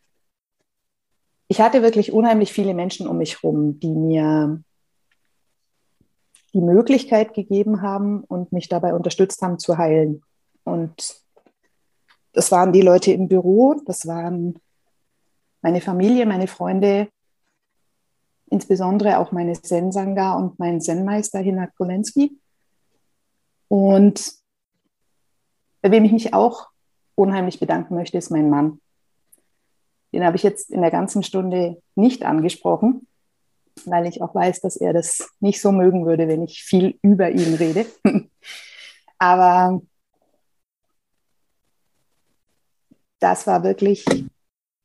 [1.47, 4.63] ich hatte wirklich unheimlich viele Menschen um mich herum, die mir
[6.53, 10.23] die Möglichkeit gegeben haben und mich dabei unterstützt haben zu heilen.
[10.63, 11.21] Und
[12.33, 14.59] das waren die Leute im Büro, das waren
[15.61, 17.09] meine Familie, meine Freunde,
[18.49, 22.37] insbesondere auch meine Zen-Sangha und mein Zen-Meister Hinat Kolensky.
[23.67, 24.33] Und
[25.81, 26.70] bei wem ich mich auch
[27.15, 28.79] unheimlich bedanken möchte, ist mein Mann.
[30.13, 33.07] Den habe ich jetzt in der ganzen Stunde nicht angesprochen,
[33.85, 37.29] weil ich auch weiß, dass er das nicht so mögen würde, wenn ich viel über
[37.29, 37.85] ihn rede.
[39.17, 39.81] Aber
[43.19, 44.05] das war wirklich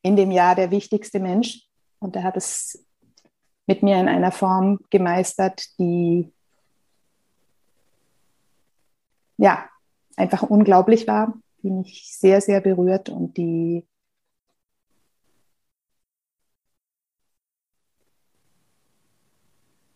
[0.03, 1.67] in dem Jahr der wichtigste Mensch
[1.99, 2.87] und er hat es
[3.67, 6.33] mit mir in einer Form gemeistert, die
[9.39, 9.69] ja
[10.17, 11.35] einfach unglaublich war,
[11.67, 13.85] die mich sehr, sehr berührt und die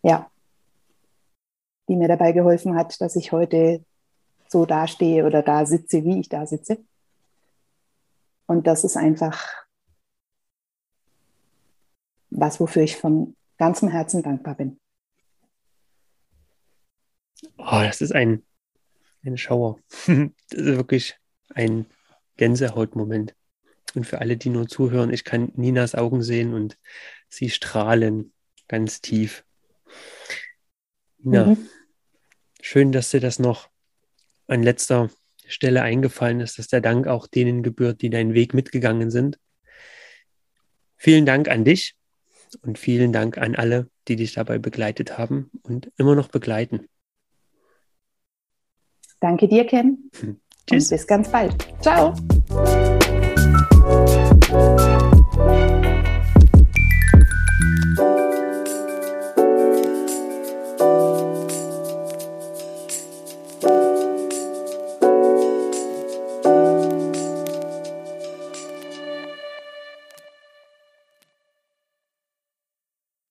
[0.03, 0.29] ja,
[1.87, 3.85] die mir dabei geholfen hat, dass ich heute
[4.49, 6.83] so dastehe oder da sitze, wie ich da sitze.
[8.47, 9.65] Und das ist einfach
[12.31, 14.77] was, wofür ich von ganzem Herzen dankbar bin.
[17.57, 18.43] Oh, das ist ein,
[19.23, 19.79] ein Schauer.
[20.05, 21.20] das ist wirklich
[21.55, 21.85] ein
[22.37, 23.35] Gänsehautmoment.
[23.93, 26.77] Und für alle, die nur zuhören, ich kann Ninas Augen sehen und
[27.27, 28.33] sie strahlen
[28.67, 29.43] ganz tief.
[31.19, 31.69] Nina, mhm.
[32.61, 33.69] schön, dass dir das noch
[34.47, 35.09] an letzter
[35.45, 39.37] Stelle eingefallen ist, dass der Dank auch denen gebührt, die deinen Weg mitgegangen sind.
[40.95, 41.95] Vielen Dank an dich
[42.61, 46.87] und vielen Dank an alle, die dich dabei begleitet haben und immer noch begleiten.
[49.19, 50.09] Danke dir, Ken.
[50.19, 50.39] Hm.
[50.69, 50.91] Tschüss.
[50.91, 51.55] Und bis ganz bald.
[51.81, 52.13] Ciao.